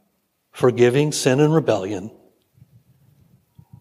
forgiving 0.52 1.12
sin 1.12 1.42
and 1.42 1.54
rebellion, 1.54 2.10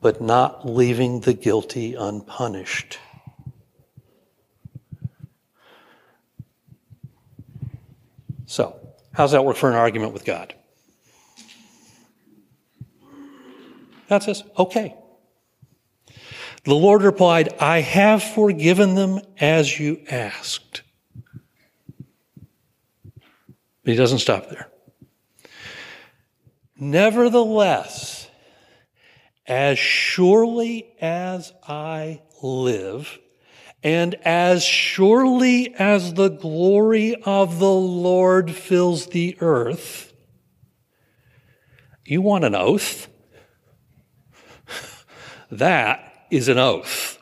but 0.02 0.20
not 0.20 0.68
leaving 0.68 1.20
the 1.20 1.32
guilty 1.32 1.94
unpunished. 1.94 2.98
So, 8.46 8.76
how's 9.12 9.30
that 9.30 9.44
work 9.44 9.56
for 9.56 9.70
an 9.70 9.76
argument 9.76 10.12
with 10.12 10.24
God? 10.24 10.52
God 14.08 14.22
says, 14.24 14.42
okay. 14.58 14.96
The 16.64 16.74
Lord 16.74 17.02
replied, 17.02 17.54
I 17.60 17.80
have 17.82 18.22
forgiven 18.22 18.96
them 18.96 19.20
as 19.38 19.78
you 19.78 20.00
asked. 20.10 20.73
But 23.84 23.92
he 23.92 23.96
doesn't 23.96 24.18
stop 24.18 24.48
there. 24.48 24.68
Nevertheless, 26.76 28.28
As 29.46 29.78
surely 29.78 30.94
as 31.02 31.52
I 31.68 32.22
live, 32.42 33.18
and 33.82 34.14
as 34.24 34.64
surely 34.64 35.74
as 35.74 36.14
the 36.14 36.30
glory 36.30 37.14
of 37.26 37.58
the 37.58 37.70
Lord 37.70 38.50
fills 38.50 39.08
the 39.08 39.36
earth, 39.40 40.14
you 42.06 42.22
want 42.22 42.44
an 42.44 42.54
oath? 42.54 43.08
That 45.50 46.26
is 46.30 46.48
an 46.48 46.58
oath. 46.58 47.13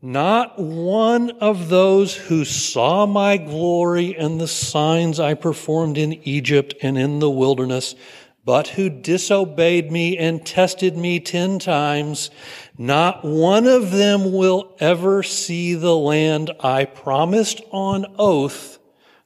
Not 0.00 0.60
one 0.60 1.30
of 1.40 1.68
those 1.70 2.14
who 2.14 2.44
saw 2.44 3.04
my 3.04 3.36
glory 3.36 4.16
and 4.16 4.40
the 4.40 4.46
signs 4.46 5.18
I 5.18 5.34
performed 5.34 5.98
in 5.98 6.12
Egypt 6.22 6.74
and 6.82 6.96
in 6.96 7.18
the 7.18 7.30
wilderness, 7.30 7.96
but 8.44 8.68
who 8.68 8.88
disobeyed 8.88 9.90
me 9.90 10.16
and 10.16 10.46
tested 10.46 10.96
me 10.96 11.18
ten 11.18 11.58
times, 11.58 12.30
not 12.78 13.24
one 13.24 13.66
of 13.66 13.90
them 13.90 14.32
will 14.32 14.76
ever 14.78 15.24
see 15.24 15.74
the 15.74 15.96
land 15.96 16.52
I 16.60 16.84
promised 16.84 17.60
on 17.72 18.06
oath 18.18 18.78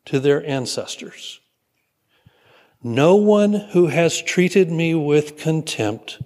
to 0.06 0.18
their 0.18 0.44
ancestors. 0.46 1.38
No 2.82 3.14
one 3.14 3.52
who 3.52 3.88
has 3.88 4.20
treated 4.22 4.70
me 4.70 4.94
with 4.94 5.36
contempt 5.36 6.18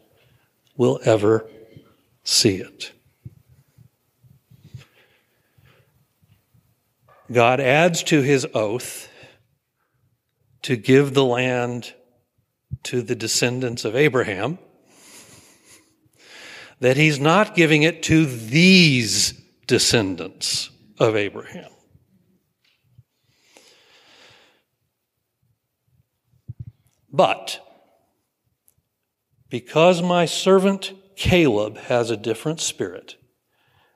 will 0.77 1.01
ever 1.05 1.51
see 2.23 2.57
it. 2.57 2.93
God 7.31 7.61
adds 7.61 8.03
to 8.05 8.23
his 8.23 8.47
oath 8.55 9.09
to 10.63 10.77
give 10.77 11.15
the 11.15 11.25
land 11.25 11.95
to 12.85 13.03
the 13.03 13.15
descendants 13.15 13.85
of 13.85 13.97
Abraham 13.97 14.59
that 16.81 16.97
he's 16.97 17.19
not 17.19 17.55
giving 17.55 17.83
it 17.83 18.03
to 18.05 18.27
these 18.27 19.33
descendants 19.67 20.71
of 20.99 21.17
Abraham. 21.17 21.71
But 27.11 27.61
because 29.49 30.03
my 30.03 30.27
servant 30.27 30.93
Caleb 31.17 31.79
has 31.79 32.11
a 32.11 32.17
different 32.17 32.61
spirit 32.61 33.17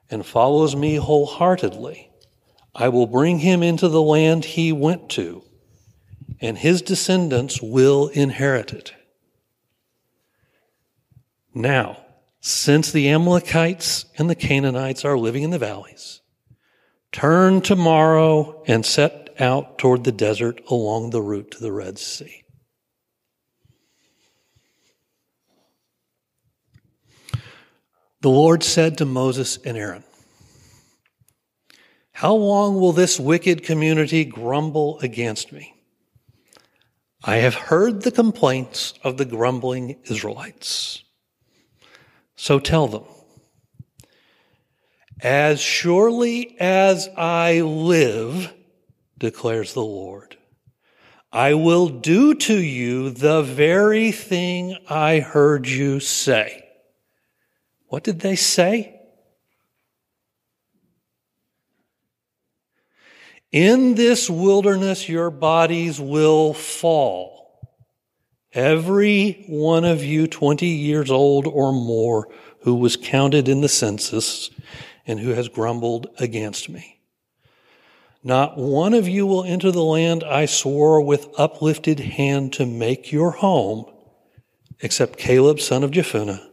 and 0.09 0.25
follows 0.25 0.75
me 0.75 0.95
wholeheartedly, 0.95 2.10
I 2.73 2.89
will 2.89 3.07
bring 3.07 3.39
him 3.39 3.61
into 3.61 3.89
the 3.89 4.01
land 4.01 4.45
he 4.45 4.71
went 4.71 5.09
to, 5.11 5.43
and 6.39 6.57
his 6.57 6.81
descendants 6.81 7.61
will 7.61 8.07
inherit 8.09 8.73
it. 8.73 8.93
Now, 11.53 11.97
since 12.39 12.91
the 12.91 13.09
Amalekites 13.09 14.05
and 14.17 14.29
the 14.29 14.35
Canaanites 14.35 15.03
are 15.05 15.17
living 15.17 15.43
in 15.43 15.49
the 15.49 15.59
valleys, 15.59 16.21
turn 17.11 17.61
tomorrow 17.61 18.63
and 18.67 18.85
set 18.85 19.35
out 19.39 19.77
toward 19.77 20.03
the 20.03 20.11
desert 20.11 20.61
along 20.69 21.09
the 21.09 21.21
route 21.21 21.51
to 21.51 21.59
the 21.59 21.71
Red 21.71 21.99
Sea. 21.99 22.43
The 28.21 28.29
Lord 28.29 28.63
said 28.63 28.97
to 28.99 29.05
Moses 29.05 29.57
and 29.65 29.75
Aaron, 29.75 30.03
how 32.21 32.35
long 32.35 32.79
will 32.79 32.91
this 32.91 33.19
wicked 33.19 33.63
community 33.63 34.23
grumble 34.23 34.99
against 34.99 35.51
me? 35.51 35.73
I 37.23 37.37
have 37.37 37.55
heard 37.55 38.03
the 38.03 38.11
complaints 38.11 38.93
of 39.03 39.17
the 39.17 39.25
grumbling 39.25 39.97
Israelites. 40.03 41.03
So 42.35 42.59
tell 42.59 42.87
them, 42.87 43.05
as 45.19 45.59
surely 45.59 46.55
as 46.59 47.09
I 47.17 47.61
live, 47.61 48.53
declares 49.17 49.73
the 49.73 49.81
Lord, 49.81 50.37
I 51.31 51.55
will 51.55 51.89
do 51.89 52.35
to 52.35 52.55
you 52.55 53.09
the 53.09 53.41
very 53.41 54.11
thing 54.11 54.77
I 54.87 55.21
heard 55.21 55.67
you 55.67 55.99
say. 55.99 56.69
What 57.87 58.03
did 58.03 58.19
they 58.19 58.35
say? 58.35 59.00
In 63.51 63.95
this 63.95 64.29
wilderness, 64.29 65.09
your 65.09 65.29
bodies 65.29 65.99
will 65.99 66.53
fall. 66.53 67.41
Every 68.53 69.43
one 69.47 69.83
of 69.83 70.03
you 70.03 70.27
20 70.27 70.65
years 70.65 71.11
old 71.11 71.47
or 71.47 71.73
more 71.73 72.29
who 72.61 72.75
was 72.75 72.95
counted 72.95 73.49
in 73.49 73.61
the 73.61 73.69
census 73.69 74.49
and 75.05 75.19
who 75.19 75.31
has 75.31 75.49
grumbled 75.49 76.07
against 76.17 76.69
me. 76.69 76.99
Not 78.23 78.57
one 78.57 78.93
of 78.93 79.07
you 79.07 79.25
will 79.25 79.43
enter 79.43 79.71
the 79.71 79.83
land 79.83 80.23
I 80.23 80.45
swore 80.45 81.01
with 81.01 81.27
uplifted 81.37 81.99
hand 81.99 82.53
to 82.53 82.65
make 82.65 83.11
your 83.11 83.31
home, 83.31 83.85
except 84.79 85.17
Caleb, 85.17 85.59
son 85.59 85.83
of 85.83 85.91
Jephunneh, 85.91 86.45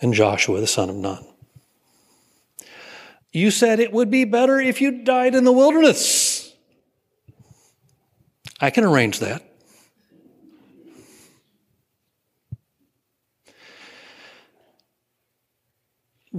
and 0.00 0.12
Joshua, 0.12 0.60
the 0.60 0.66
son 0.66 0.90
of 0.90 0.96
Nun. 0.96 1.24
You 3.32 3.50
said 3.50 3.78
it 3.78 3.92
would 3.92 4.10
be 4.10 4.24
better 4.24 4.58
if 4.58 4.80
you 4.80 5.04
died 5.04 5.34
in 5.34 5.44
the 5.44 5.52
wilderness. 5.52 6.52
I 8.60 8.70
can 8.70 8.84
arrange 8.84 9.20
that. 9.20 9.44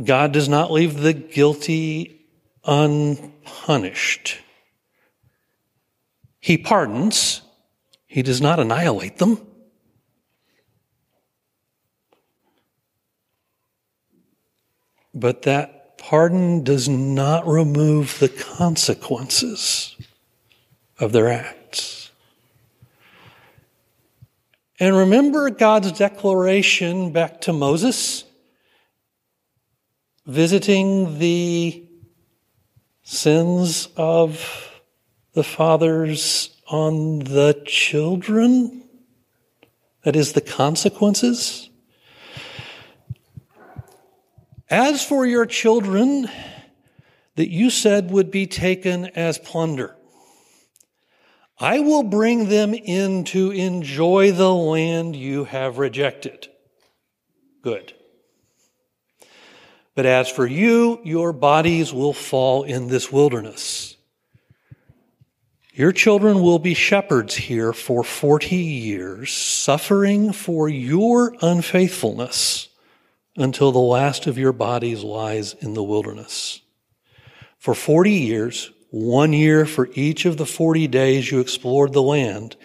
God 0.04 0.32
does 0.32 0.48
not 0.48 0.72
leave 0.72 1.02
the 1.02 1.14
guilty 1.14 2.28
unpunished. 2.66 4.38
He 6.40 6.58
pardons, 6.58 7.42
He 8.08 8.22
does 8.22 8.42
not 8.42 8.60
annihilate 8.60 9.18
them. 9.18 9.46
But 15.14 15.42
that 15.44 15.81
pardon 16.02 16.64
does 16.64 16.90
not 16.90 17.48
remove 17.48 18.18
the 18.20 18.28
consequences 18.28 19.96
of 21.00 21.12
their 21.12 21.30
acts. 21.30 22.12
And 24.80 24.98
remember 24.98 25.50
God's 25.52 25.92
declaration 25.92 27.12
back 27.12 27.42
to 27.42 27.54
Moses, 27.54 28.24
visiting 30.26 31.20
the 31.20 31.84
sins 33.04 33.88
of 33.96 34.82
the 35.34 35.44
fathers 35.44 36.62
on 36.68 37.20
the 37.20 37.62
children? 37.66 38.84
That 40.04 40.16
is, 40.16 40.34
the 40.34 40.42
consequences? 40.42 41.71
As 44.72 45.04
for 45.04 45.26
your 45.26 45.46
children 45.46 46.30
that 47.36 47.50
you 47.50 47.70
said 47.70 48.10
would 48.10 48.32
be 48.32 48.48
taken 48.48 49.08
as 49.08 49.38
plunder, 49.38 49.98
I 51.60 51.82
will 51.82 52.04
bring 52.04 52.48
them 52.48 52.74
in 52.74 53.26
to 53.26 53.52
enjoy 53.52 54.32
the 54.32 54.54
land 54.54 55.18
you 55.18 55.44
have 55.44 55.78
rejected. 55.78 56.48
Good. 57.62 57.94
But 59.94 60.06
as 60.06 60.30
for 60.30 60.48
you, 60.48 61.02
your 61.04 61.34
bodies 61.34 61.92
will 61.94 62.14
fall 62.14 62.64
in 62.64 62.88
this 62.88 63.12
wilderness. 63.12 63.98
Your 65.74 65.92
children 65.92 66.42
will 66.42 66.60
be 66.60 66.76
shepherds 66.76 67.36
here 67.36 67.74
for 67.74 68.06
40 68.06 68.56
years, 68.56 69.34
suffering 69.34 70.32
for 70.32 70.70
your 70.70 71.36
unfaithfulness 71.42 72.70
until 73.36 73.72
the 73.72 73.80
last 73.80 74.28
of 74.28 74.38
your 74.38 74.54
bodies 74.54 75.04
lies 75.04 75.54
in 75.56 75.74
the 75.74 75.84
wilderness. 75.84 76.62
For 77.58 77.74
40 77.74 78.12
years, 78.12 78.72
one 78.89 79.32
year 79.32 79.65
for 79.65 79.89
each 79.94 80.26
of 80.26 80.38
the 80.38 80.46
40 80.46 80.88
days 80.88 81.32
you 81.32 81.39
explored 81.39 81.94
the 81.94 82.02
land, 82.02 82.58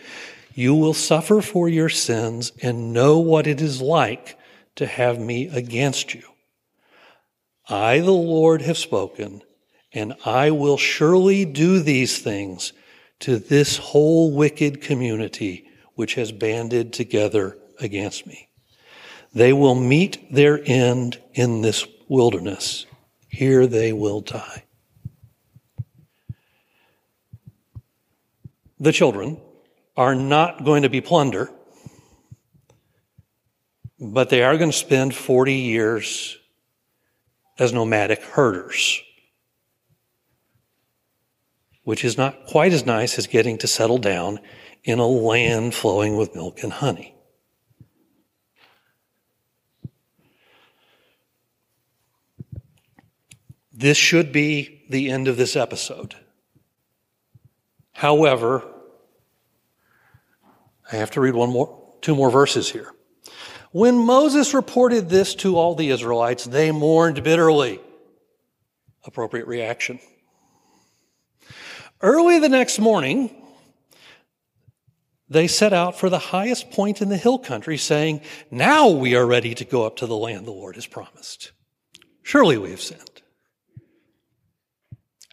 you 0.54 0.74
will 0.74 0.94
suffer 0.94 1.40
for 1.40 1.68
your 1.68 1.88
sins 1.88 2.52
and 2.62 2.92
know 2.92 3.18
what 3.18 3.46
it 3.46 3.60
is 3.60 3.80
like 3.80 4.38
to 4.74 4.86
have 4.86 5.20
me 5.20 5.48
against 5.48 6.14
you. 6.14 6.22
I, 7.68 8.00
the 8.00 8.10
Lord, 8.10 8.62
have 8.62 8.78
spoken, 8.78 9.42
and 9.92 10.14
I 10.24 10.50
will 10.50 10.78
surely 10.78 11.44
do 11.44 11.80
these 11.80 12.18
things 12.18 12.72
to 13.20 13.38
this 13.38 13.76
whole 13.76 14.32
wicked 14.34 14.80
community 14.80 15.68
which 15.94 16.14
has 16.14 16.32
banded 16.32 16.92
together 16.92 17.56
against 17.80 18.26
me. 18.26 18.45
They 19.34 19.52
will 19.52 19.74
meet 19.74 20.32
their 20.32 20.60
end 20.64 21.20
in 21.34 21.62
this 21.62 21.86
wilderness. 22.08 22.86
Here 23.28 23.66
they 23.66 23.92
will 23.92 24.20
die. 24.20 24.64
The 28.78 28.92
children 28.92 29.40
are 29.96 30.14
not 30.14 30.64
going 30.64 30.82
to 30.82 30.90
be 30.90 31.00
plunder, 31.00 31.50
but 33.98 34.28
they 34.28 34.42
are 34.42 34.58
going 34.58 34.70
to 34.70 34.76
spend 34.76 35.14
40 35.14 35.54
years 35.54 36.38
as 37.58 37.72
nomadic 37.72 38.22
herders, 38.22 39.02
which 41.84 42.04
is 42.04 42.18
not 42.18 42.46
quite 42.46 42.74
as 42.74 42.84
nice 42.84 43.18
as 43.18 43.26
getting 43.26 43.56
to 43.58 43.66
settle 43.66 43.98
down 43.98 44.38
in 44.84 44.98
a 44.98 45.06
land 45.06 45.74
flowing 45.74 46.16
with 46.16 46.34
milk 46.34 46.62
and 46.62 46.74
honey. 46.74 47.15
This 53.76 53.98
should 53.98 54.32
be 54.32 54.86
the 54.88 55.10
end 55.10 55.28
of 55.28 55.36
this 55.36 55.54
episode. 55.54 56.14
However, 57.92 58.66
I 60.90 60.96
have 60.96 61.10
to 61.12 61.20
read 61.20 61.34
one 61.34 61.50
more, 61.50 61.94
two 62.00 62.14
more 62.14 62.30
verses 62.30 62.70
here. 62.70 62.92
When 63.72 63.98
Moses 63.98 64.54
reported 64.54 65.10
this 65.10 65.34
to 65.36 65.56
all 65.58 65.74
the 65.74 65.90
Israelites, 65.90 66.44
they 66.44 66.72
mourned 66.72 67.22
bitterly. 67.22 67.80
Appropriate 69.04 69.46
reaction. 69.46 70.00
Early 72.00 72.38
the 72.38 72.48
next 72.48 72.78
morning, 72.78 73.34
they 75.28 75.48
set 75.48 75.74
out 75.74 75.98
for 75.98 76.08
the 76.08 76.18
highest 76.18 76.70
point 76.70 77.02
in 77.02 77.10
the 77.10 77.16
hill 77.16 77.38
country, 77.38 77.76
saying, 77.76 78.22
Now 78.50 78.88
we 78.88 79.14
are 79.14 79.26
ready 79.26 79.54
to 79.54 79.64
go 79.64 79.84
up 79.84 79.96
to 79.96 80.06
the 80.06 80.16
land 80.16 80.46
the 80.46 80.52
Lord 80.52 80.76
has 80.76 80.86
promised. 80.86 81.52
Surely 82.22 82.56
we 82.56 82.70
have 82.70 82.80
sinned. 82.80 83.15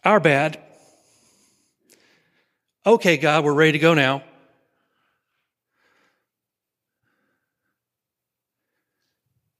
Our 0.04 0.20
bad. 0.20 0.58
Okay, 2.84 3.16
God, 3.16 3.42
we're 3.42 3.54
ready 3.54 3.72
to 3.72 3.78
go 3.78 3.94
now. 3.94 4.22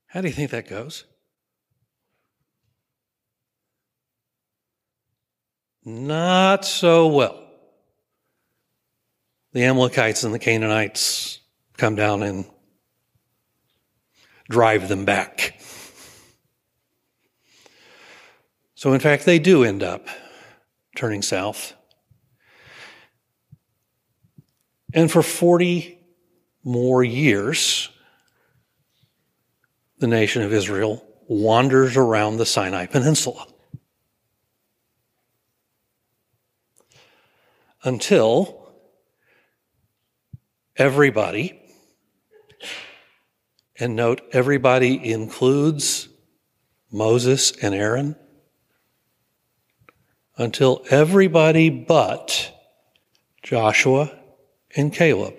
How 0.07 0.20
do 0.20 0.28
you 0.28 0.35
think 0.35 0.50
that 0.50 0.68
goes? 0.68 1.04
Not 5.83 6.66
so 6.66 7.09
well. 7.09 7.40
The 9.52 9.64
Amalekites 9.64 10.24
and 10.24 10.35
the 10.35 10.38
Canaanites 10.38 11.40
come 11.78 11.94
down 11.94 12.22
and 12.22 12.44
drive 14.50 14.88
them 14.88 15.07
back. 15.07 15.59
So, 18.74 18.92
in 18.92 19.00
fact, 19.00 19.24
they 19.24 19.38
do 19.38 19.64
end 19.64 19.83
up 19.83 20.07
turning 20.94 21.22
south. 21.22 21.74
And 24.92 25.11
for 25.11 25.22
40 25.22 25.98
more 26.62 27.02
years, 27.02 27.90
the 29.98 30.07
nation 30.07 30.42
of 30.42 30.52
Israel 30.52 31.04
wanders 31.26 31.96
around 31.96 32.37
the 32.37 32.46
Sinai 32.46 32.87
Peninsula. 32.87 33.46
Until 37.83 38.72
everybody, 40.76 41.61
and 43.78 43.96
note 43.96 44.22
everybody 44.33 45.11
includes 45.12 46.09
Moses 46.90 47.52
and 47.61 47.74
Aaron, 47.74 48.16
until 50.37 50.85
everybody 50.90 51.70
but 51.70 52.51
Joshua 53.42 54.11
and 54.77 54.92
Caleb 54.92 55.35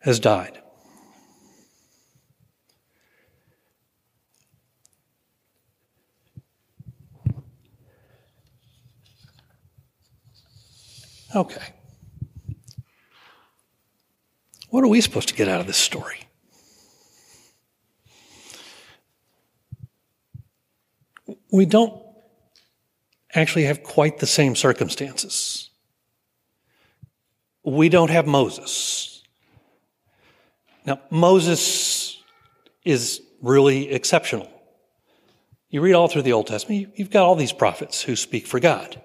has 0.00 0.20
died. 0.20 0.60
Okay. 11.34 11.74
What 14.70 14.84
are 14.84 14.88
we 14.88 15.00
supposed 15.00 15.28
to 15.28 15.34
get 15.34 15.48
out 15.48 15.60
of 15.60 15.66
this 15.66 15.76
story? 15.76 16.20
We 21.52 21.66
don't 21.66 22.05
actually 23.36 23.64
have 23.64 23.82
quite 23.82 24.18
the 24.18 24.26
same 24.26 24.56
circumstances. 24.56 25.70
We 27.62 27.88
don't 27.88 28.10
have 28.10 28.26
Moses. 28.26 29.22
Now, 30.84 31.00
Moses 31.10 32.22
is 32.84 33.20
really 33.42 33.90
exceptional. 33.90 34.48
You 35.68 35.80
read 35.80 35.94
all 35.94 36.08
through 36.08 36.22
the 36.22 36.32
Old 36.32 36.46
Testament, 36.46 36.92
you've 36.94 37.10
got 37.10 37.26
all 37.26 37.34
these 37.34 37.52
prophets 37.52 38.02
who 38.02 38.16
speak 38.16 38.46
for 38.46 38.60
God. 38.60 39.02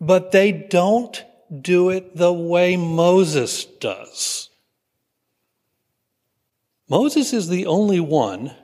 But 0.00 0.32
they 0.32 0.50
don't 0.52 1.22
do 1.60 1.90
it 1.90 2.16
the 2.16 2.32
way 2.32 2.76
Moses 2.76 3.64
does. 3.64 4.48
Moses 6.88 7.32
is 7.32 7.48
the 7.48 7.66
only 7.66 8.00
one 8.00 8.54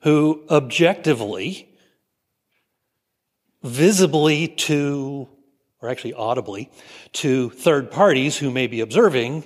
who 0.00 0.44
objectively 0.50 1.73
visibly 3.64 4.46
to, 4.46 5.26
or 5.80 5.88
actually 5.88 6.12
audibly, 6.12 6.70
to 7.12 7.50
third 7.50 7.90
parties 7.90 8.36
who 8.36 8.50
may 8.50 8.66
be 8.66 8.80
observing, 8.80 9.42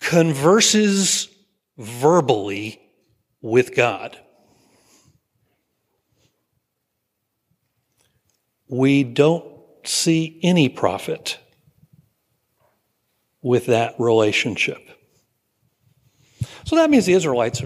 converses 0.00 1.28
verbally 1.78 2.80
with 3.40 3.74
God. 3.74 4.18
We 8.68 9.04
don't 9.04 9.44
see 9.84 10.40
any 10.42 10.68
prophet 10.68 11.38
with 13.40 13.66
that 13.66 13.94
relationship. 13.98 14.78
So 16.64 16.76
that 16.76 16.90
means 16.90 17.06
the 17.06 17.12
Israelites 17.12 17.62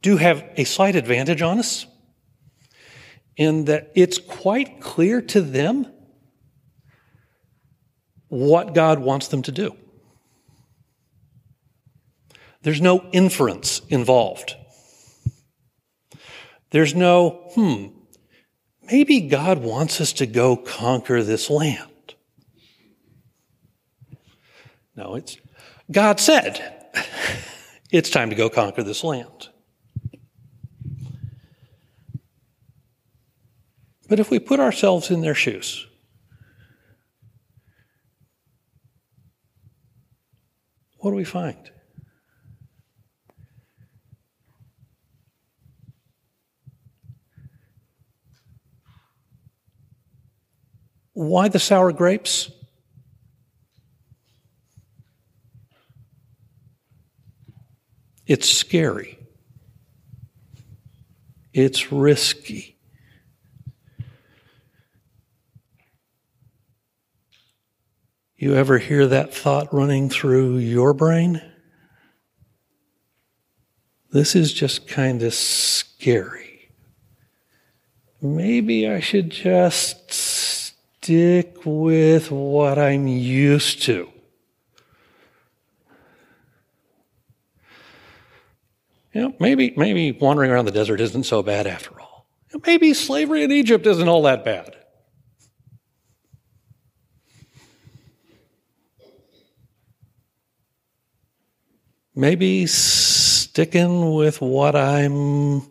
do 0.00 0.16
have 0.16 0.44
a 0.56 0.64
slight 0.64 0.96
advantage 0.96 1.42
on 1.42 1.58
us 1.58 1.86
in 3.38 3.66
that 3.66 3.92
it's 3.94 4.18
quite 4.18 4.80
clear 4.80 5.22
to 5.22 5.40
them 5.40 5.86
what 8.26 8.74
God 8.74 8.98
wants 8.98 9.28
them 9.28 9.42
to 9.42 9.52
do. 9.52 9.74
There's 12.62 12.80
no 12.80 13.08
inference 13.12 13.80
involved. 13.88 14.56
There's 16.70 16.94
no, 16.94 17.48
hmm, 17.54 17.86
maybe 18.82 19.20
God 19.20 19.58
wants 19.58 20.00
us 20.00 20.12
to 20.14 20.26
go 20.26 20.56
conquer 20.56 21.22
this 21.22 21.48
land. 21.48 22.16
No, 24.96 25.14
it's 25.14 25.38
God 25.90 26.18
said 26.18 26.86
it's 27.92 28.10
time 28.10 28.30
to 28.30 28.36
go 28.36 28.50
conquer 28.50 28.82
this 28.82 29.04
land. 29.04 29.47
But 34.08 34.18
if 34.18 34.30
we 34.30 34.38
put 34.38 34.58
ourselves 34.58 35.10
in 35.10 35.20
their 35.20 35.34
shoes, 35.34 35.86
what 40.96 41.10
do 41.10 41.16
we 41.16 41.24
find? 41.24 41.70
Why 51.12 51.48
the 51.48 51.58
sour 51.58 51.92
grapes? 51.92 52.50
It's 58.26 58.48
scary. 58.48 59.18
It's 61.52 61.90
risky. 61.90 62.77
You 68.38 68.54
ever 68.54 68.78
hear 68.78 69.04
that 69.08 69.34
thought 69.34 69.74
running 69.74 70.08
through 70.08 70.58
your 70.58 70.94
brain? 70.94 71.42
This 74.12 74.36
is 74.36 74.52
just 74.52 74.86
kind 74.86 75.24
of 75.24 75.34
scary. 75.34 76.70
Maybe 78.22 78.88
I 78.88 79.00
should 79.00 79.30
just 79.30 80.12
stick 80.12 81.56
with 81.64 82.30
what 82.30 82.78
I'm 82.78 83.08
used 83.08 83.82
to. 83.82 84.08
You 89.12 89.20
know, 89.20 89.34
maybe, 89.40 89.74
maybe 89.76 90.12
wandering 90.12 90.52
around 90.52 90.66
the 90.66 90.70
desert 90.70 91.00
isn't 91.00 91.24
so 91.24 91.42
bad 91.42 91.66
after 91.66 92.00
all. 92.00 92.28
Maybe 92.64 92.94
slavery 92.94 93.42
in 93.42 93.50
Egypt 93.50 93.84
isn't 93.84 94.08
all 94.08 94.22
that 94.22 94.44
bad. 94.44 94.77
Maybe 102.18 102.66
sticking 102.66 104.12
with 104.12 104.40
what 104.40 104.74
I'm 104.74 105.62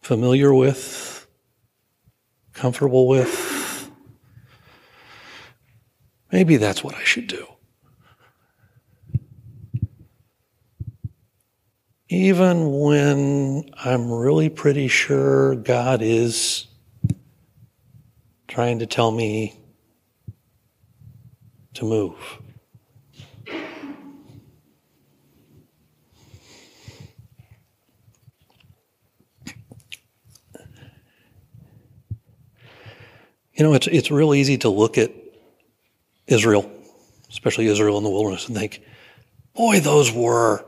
familiar 0.00 0.54
with, 0.54 1.26
comfortable 2.54 3.06
with. 3.06 3.90
Maybe 6.32 6.56
that's 6.56 6.82
what 6.82 6.94
I 6.94 7.04
should 7.04 7.26
do. 7.26 7.46
Even 12.08 12.72
when 12.72 13.70
I'm 13.84 14.10
really 14.10 14.48
pretty 14.48 14.88
sure 14.88 15.54
God 15.54 16.00
is 16.00 16.66
trying 18.48 18.78
to 18.78 18.86
tell 18.86 19.10
me 19.10 19.54
to 21.74 21.84
move. 21.84 22.40
You 33.54 33.64
know, 33.64 33.74
it's, 33.74 33.86
it's 33.86 34.10
real 34.10 34.34
easy 34.34 34.58
to 34.58 34.68
look 34.68 34.98
at 34.98 35.12
Israel, 36.26 36.70
especially 37.30 37.66
Israel 37.66 37.98
in 37.98 38.04
the 38.04 38.10
wilderness, 38.10 38.48
and 38.48 38.56
think, 38.56 38.82
boy, 39.54 39.78
those 39.78 40.12
were 40.12 40.64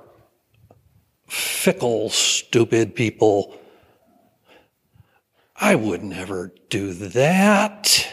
fickle, 1.27 2.11
stupid 2.11 2.94
people. 2.94 3.59
I 5.57 5.75
would 5.75 6.05
never 6.05 6.53
do 6.68 6.92
that. 6.92 8.07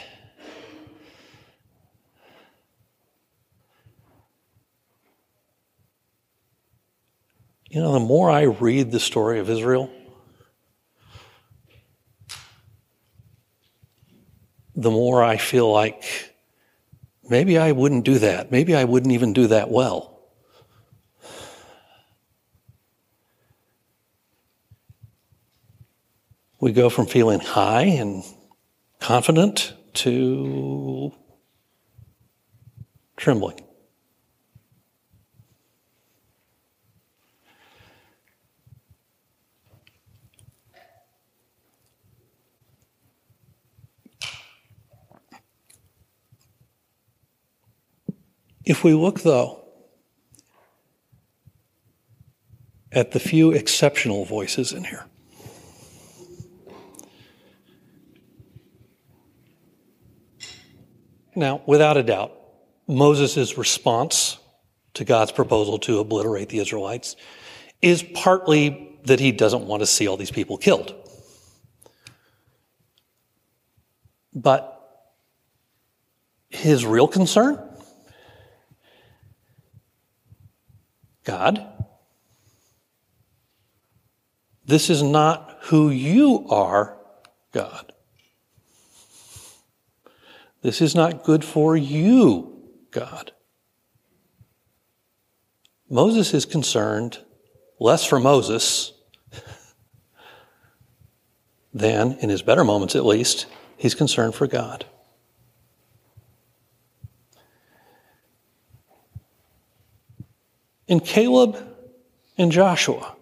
You 7.69 7.81
know, 7.81 7.93
the 7.93 7.99
more 7.99 8.29
I 8.29 8.43
read 8.43 8.91
the 8.91 8.99
story 8.99 9.39
of 9.39 9.49
Israel, 9.49 9.91
the 14.75 14.91
more 14.91 15.23
I 15.23 15.37
feel 15.37 15.71
like 15.71 16.33
maybe 17.29 17.57
I 17.57 17.71
wouldn't 17.71 18.05
do 18.05 18.19
that. 18.19 18.51
Maybe 18.51 18.75
I 18.75 18.83
wouldn't 18.83 19.13
even 19.13 19.33
do 19.33 19.47
that 19.47 19.69
well. 19.69 20.09
We 26.59 26.71
go 26.71 26.89
from 26.89 27.07
feeling 27.07 27.41
high 27.41 27.83
and 27.83 28.23
confident 28.99 29.73
to 29.95 31.11
trembling. 33.17 33.59
If 48.65 48.83
we 48.83 48.93
look, 48.93 49.21
though, 49.21 49.65
at 52.91 53.11
the 53.11 53.19
few 53.19 53.51
exceptional 53.51 54.25
voices 54.25 54.71
in 54.71 54.83
here, 54.83 55.05
Now, 61.35 61.61
without 61.65 61.97
a 61.97 62.03
doubt, 62.03 62.31
Moses' 62.87 63.57
response 63.57 64.37
to 64.93 65.03
God's 65.03 65.31
proposal 65.31 65.79
to 65.79 65.99
obliterate 65.99 66.49
the 66.49 66.59
Israelites 66.59 67.15
is 67.81 68.03
partly 68.03 68.99
that 69.05 69.19
he 69.19 69.31
doesn't 69.31 69.65
want 69.65 69.81
to 69.81 69.87
see 69.87 70.07
all 70.07 70.17
these 70.17 70.31
people 70.31 70.57
killed. 70.57 70.93
But 74.33 74.69
his 76.49 76.85
real 76.85 77.07
concern? 77.07 77.59
God, 81.23 81.65
this 84.65 84.89
is 84.89 85.01
not 85.01 85.57
who 85.63 85.89
you 85.89 86.47
are, 86.49 86.97
God. 87.51 87.93
This 90.61 90.81
is 90.81 90.95
not 90.95 91.23
good 91.23 91.43
for 91.43 91.75
you, 91.75 92.61
God. 92.91 93.31
Moses 95.89 96.33
is 96.33 96.45
concerned 96.45 97.19
less 97.79 98.05
for 98.05 98.19
Moses 98.19 98.93
than, 101.73 102.13
in 102.13 102.29
his 102.29 102.41
better 102.41 102.63
moments 102.63 102.95
at 102.95 103.05
least, 103.05 103.45
he's 103.77 103.93
concerned 103.93 104.35
for 104.35 104.47
God. 104.47 104.85
In 110.93 110.99
Caleb 110.99 111.57
and 112.37 112.51
Joshua, 112.51 113.15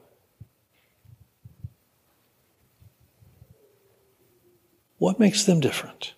what 4.98 5.22
makes 5.22 5.46
them 5.46 5.62
different? 5.62 6.14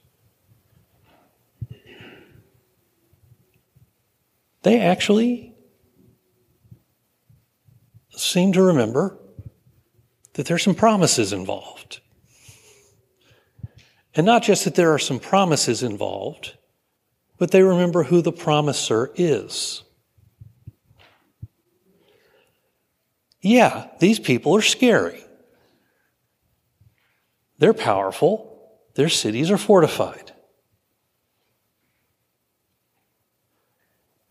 they 4.64 4.80
actually 4.80 5.54
seem 8.10 8.52
to 8.54 8.64
remember 8.64 9.20
that 10.34 10.48
there's 10.48 10.64
some 10.64 10.74
promises 10.74 11.32
involved. 11.32 12.00
And 14.16 14.26
not 14.26 14.42
just 14.42 14.66
that 14.66 14.74
there 14.74 14.92
are 14.92 14.98
some 14.98 15.20
promises 15.20 15.84
involved, 15.84 16.58
but 17.38 17.52
they 17.52 17.62
remember 17.62 18.06
who 18.06 18.24
the 18.24 18.32
promiser 18.32 19.12
is. 19.14 19.84
Yeah, 23.44 23.88
these 24.00 24.20
people 24.20 24.56
are 24.56 24.62
scary. 24.62 25.22
They're 27.58 27.74
powerful. 27.74 28.72
Their 28.96 29.10
cities 29.10 29.52
are 29.52 29.58
fortified. 29.58 30.32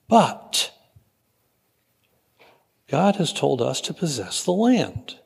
But 0.09 0.73
God 2.89 3.17
has 3.17 3.35
told 3.35 3.61
us 3.61 3.83
to 3.83 3.95
possess 3.95 4.45
the 4.45 4.53
land. 4.53 5.19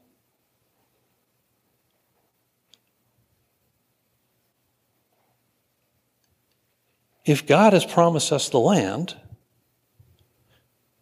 If 7.25 7.47
God 7.47 7.73
has 7.73 7.85
promised 7.85 8.33
us 8.33 8.49
the 8.49 8.61
land, 8.61 9.17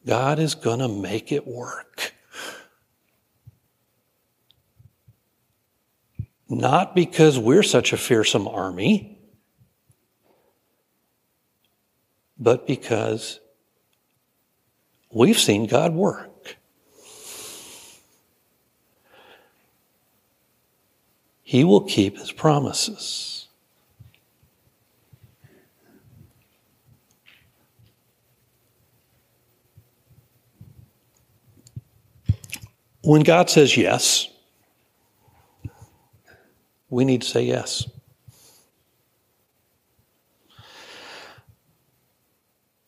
God 0.06 0.38
is 0.38 0.54
going 0.54 0.80
to 0.80 0.88
make 0.88 1.32
it 1.32 1.46
work. 1.46 2.14
Not 6.54 6.94
because 6.94 7.38
we're 7.38 7.62
such 7.62 7.92
a 7.92 7.96
fearsome 7.96 8.48
army, 8.48 9.18
but 12.38 12.66
because 12.66 13.40
We've 15.14 15.38
seen 15.38 15.66
God 15.66 15.94
work. 15.94 16.56
He 21.44 21.62
will 21.62 21.82
keep 21.82 22.18
his 22.18 22.32
promises. 22.32 23.46
When 33.02 33.22
God 33.22 33.48
says 33.48 33.76
yes, 33.76 34.28
we 36.94 37.04
need 37.04 37.22
to 37.22 37.28
say 37.28 37.42
yes. 37.42 37.90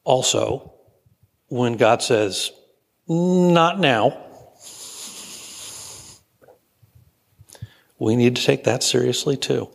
Also, 0.05 0.73
when 1.49 1.77
God 1.77 2.05
says, 2.05 2.53
not 3.09 3.81
now, 3.81 4.17
we 7.99 8.15
need 8.15 8.37
to 8.37 8.45
take 8.45 8.63
that 8.63 8.85
seriously 8.85 9.37
too. 9.37 9.69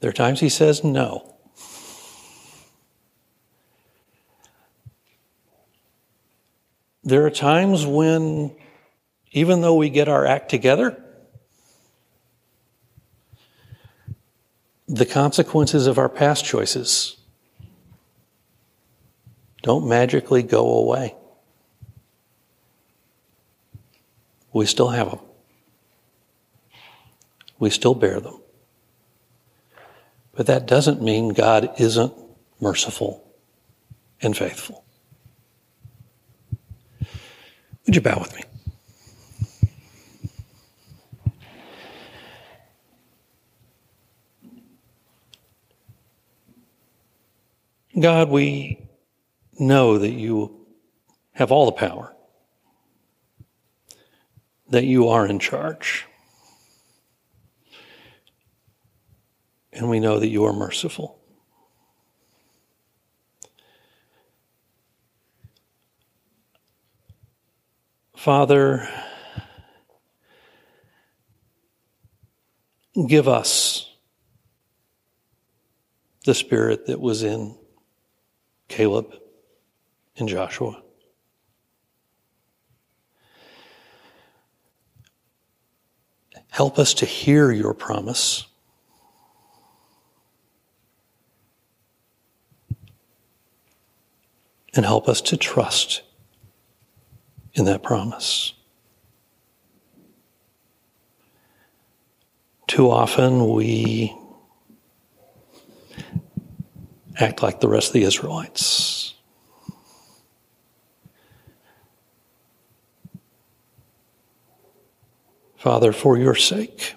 There 0.00 0.10
are 0.10 0.12
times 0.12 0.40
he 0.40 0.50
says 0.50 0.84
no. 0.84 1.34
There 7.04 7.24
are 7.24 7.30
times 7.30 7.86
when, 7.86 8.54
even 9.32 9.62
though 9.62 9.76
we 9.76 9.88
get 9.88 10.10
our 10.10 10.26
act 10.26 10.50
together, 10.50 11.02
the 14.88 15.06
consequences 15.06 15.86
of 15.86 15.98
our 15.98 16.08
past 16.08 16.44
choices 16.44 17.16
don't 19.62 19.88
magically 19.88 20.42
go 20.42 20.78
away. 20.78 21.14
We 24.52 24.64
still 24.66 24.88
have 24.88 25.10
them. 25.10 25.20
We 27.58 27.70
still 27.70 27.94
bear 27.94 28.20
them. 28.20 28.40
But 30.34 30.46
that 30.46 30.66
doesn't 30.66 31.02
mean 31.02 31.30
God 31.30 31.72
isn't 31.78 32.12
merciful 32.60 33.24
and 34.20 34.36
faithful. 34.36 34.84
Would 37.86 37.94
you 37.94 38.00
bow 38.00 38.18
with 38.20 38.34
me? 38.34 38.42
God, 47.98 48.28
we 48.28 48.90
know 49.58 49.96
that 49.98 50.10
you 50.10 50.66
have 51.32 51.50
all 51.50 51.64
the 51.64 51.72
power, 51.72 52.14
that 54.68 54.84
you 54.84 55.08
are 55.08 55.26
in 55.26 55.38
charge. 55.38 56.04
And 59.72 59.88
we 59.88 59.98
know 59.98 60.18
that 60.18 60.28
you 60.28 60.44
are 60.44 60.52
merciful. 60.52 61.18
Father, 68.14 68.88
give 73.08 73.26
us 73.28 73.90
the 76.26 76.34
spirit 76.34 76.86
that 76.86 77.00
was 77.00 77.22
in 77.22 77.56
Caleb 78.68 79.14
and 80.16 80.28
Joshua. 80.28 80.82
Help 86.50 86.78
us 86.78 86.94
to 86.94 87.06
hear 87.06 87.52
your 87.52 87.74
promise. 87.74 88.46
And 94.74 94.84
help 94.84 95.08
us 95.08 95.20
to 95.22 95.36
trust 95.36 96.02
in 97.54 97.64
that 97.66 97.82
promise. 97.82 98.52
Too 102.66 102.90
often 102.90 103.48
we 103.50 104.14
act 107.18 107.42
like 107.42 107.60
the 107.60 107.68
rest 107.68 107.88
of 107.88 107.92
the 107.94 108.02
Israelites. 108.02 109.14
Father, 115.56 115.92
for 115.92 116.16
your 116.16 116.34
sake, 116.34 116.94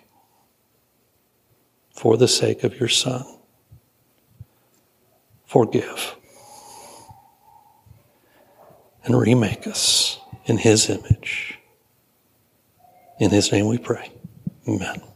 for 1.96 2.18
the 2.18 2.28
sake 2.28 2.64
of 2.64 2.80
your 2.80 2.90
Son, 2.90 3.26
forgive 5.46 6.16
and 9.04 9.20
remake 9.20 9.66
us 9.66 10.20
in 10.46 10.58
His 10.58 10.90
image. 10.90 11.58
In 13.20 13.32
His 13.32 13.52
name 13.52 13.68
we 13.68 13.80
pray. 13.80 14.12
Amen. 14.68 15.09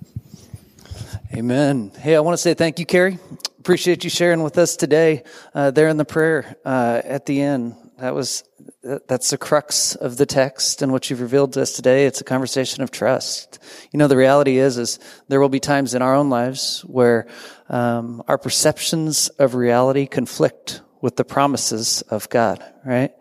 Amen. 1.36 1.92
Hey, 1.98 2.16
I 2.16 2.20
want 2.20 2.36
to 2.36 2.38
say 2.38 2.54
thank 2.54 2.78
you, 2.78 2.86
Carrie. 2.86 3.18
Appreciate 3.58 4.04
you 4.04 4.10
sharing 4.12 4.44
with 4.44 4.60
us 4.60 4.76
today 4.76 5.24
uh, 5.56 5.72
there 5.72 5.88
in 5.88 5.98
the 5.98 6.06
prayer 6.06 6.58
uh, 6.64 7.02
at 7.04 7.26
the 7.26 7.42
end. 7.42 7.76
That 7.98 8.14
was 8.14 8.44
that's 8.84 9.32
the 9.32 9.40
crux 9.40 9.96
of 9.96 10.18
the 10.18 10.28
text 10.28 10.84
and 10.84 10.92
what 10.92 11.10
you've 11.10 11.22
revealed 11.22 11.54
to 11.54 11.64
us 11.64 11.74
today. 11.74 12.06
It's 12.06 12.22
a 12.22 12.24
conversation 12.24 12.84
of 12.84 12.92
trust. 12.92 13.58
You 13.92 13.98
know, 13.98 14.08
the 14.08 14.16
reality 14.16 14.58
is, 14.58 14.78
is 14.78 15.00
there 15.28 15.40
will 15.40 15.50
be 15.50 15.60
times 15.60 15.96
in 15.96 16.04
our 16.04 16.14
own 16.14 16.30
lives 16.30 16.82
where 16.82 17.26
um, 17.68 18.22
our 18.28 18.38
perceptions 18.38 19.30
of 19.30 19.56
reality 19.56 20.06
conflict 20.06 20.82
with 21.02 21.16
the 21.16 21.26
promises 21.26 22.04
of 22.10 22.30
God, 22.30 22.64
right? 22.86 23.12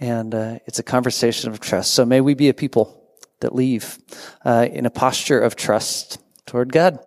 And 0.00 0.34
uh, 0.34 0.58
it's 0.66 0.80
a 0.80 0.84
conversation 0.84 1.52
of 1.52 1.60
trust. 1.60 1.94
So 1.94 2.04
may 2.04 2.20
we 2.20 2.34
be 2.34 2.48
a 2.48 2.54
people 2.54 3.00
that 3.38 3.54
leave 3.54 3.96
uh, 4.44 4.66
in 4.68 4.86
a 4.86 4.90
posture 4.90 5.38
of 5.38 5.54
trust 5.54 6.18
toward 6.50 6.72
God. 6.72 6.98